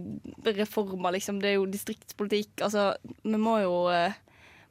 [0.56, 1.40] reformer, liksom.
[1.42, 2.64] Det er jo distriktspolitikk.
[2.64, 2.92] Altså,
[3.24, 4.03] vi må jo eh,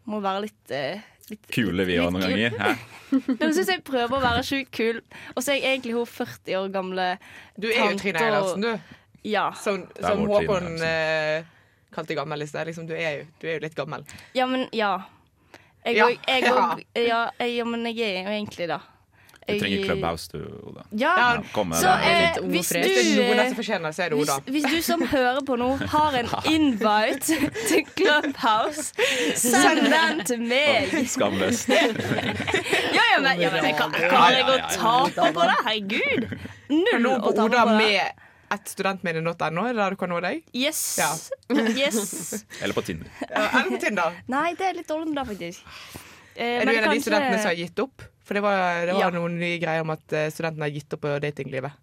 [0.10, 2.58] må være litt, eh, litt Kule vi òg noen ganger.
[2.60, 2.74] Hæ?
[3.40, 5.02] jeg syns jeg prøver å være sjukt kul,
[5.36, 7.08] og så er jeg egentlig hun 40 år gamle
[7.56, 9.00] Du er jo Trine Eilertsen, du.
[9.24, 9.48] Ja.
[9.56, 11.46] Som, som Håkon eh,
[11.96, 12.68] kalte gammel i sted.
[12.68, 14.04] Liksom, du, er jo, du er jo litt gammel.
[14.36, 14.96] Ja, men ja.
[15.84, 16.10] Jeg Ja.
[16.96, 17.22] Ja.
[17.40, 18.80] ja, ja, men jeg er jo egentlig det.
[19.48, 20.86] Du trenger Clubhouse, du, Oda.
[20.92, 21.42] Ja, Ja,
[21.76, 22.74] så eh, og hvis du.
[22.74, 27.38] Hvis det det, det hvis, du som hører på nå, har en invite
[27.68, 28.94] til Clubhouse,
[29.36, 30.94] send den til meg.
[31.08, 31.70] Skamløst.
[32.94, 35.56] Ja, ja, men, ja, men jeg kan, kan jeg å tape på det?
[35.66, 36.28] Herregud!
[36.70, 37.66] Null å tape på det.
[37.80, 38.24] med
[38.70, 40.44] studentmedie.no, er det der du kan nå deg?
[40.54, 40.82] Yes.
[41.02, 41.10] Ja.
[41.82, 42.46] yes.
[42.62, 43.10] Eller på Tinder.
[43.26, 44.18] Ja, Eller på Tinder.
[44.30, 45.66] Nei, det er litt dårlig da, faktisk.
[46.36, 48.06] Eh, Er du en av de studentene som har gitt opp?
[48.34, 49.10] For det var, det var Ja.
[49.14, 51.76] noen nye greier om at eh, studentene har gitt opp på datinglivet.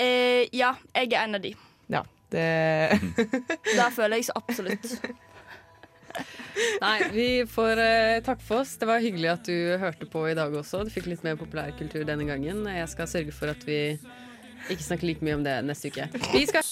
[0.00, 1.50] Eh, ja, jeg er en av de.
[1.92, 2.00] Ja,
[2.32, 2.46] det
[3.76, 4.88] Der føler jeg så absolutt.
[6.80, 8.76] Nei, vi får eh, takke for oss.
[8.80, 10.84] Det var hyggelig at du hørte på i dag også.
[10.86, 12.64] Du fikk litt mer populærkultur denne gangen.
[12.70, 13.78] Jeg skal sørge for at vi
[14.72, 16.08] ikke snakker like mye om det neste uke.
[16.32, 16.64] Vi skal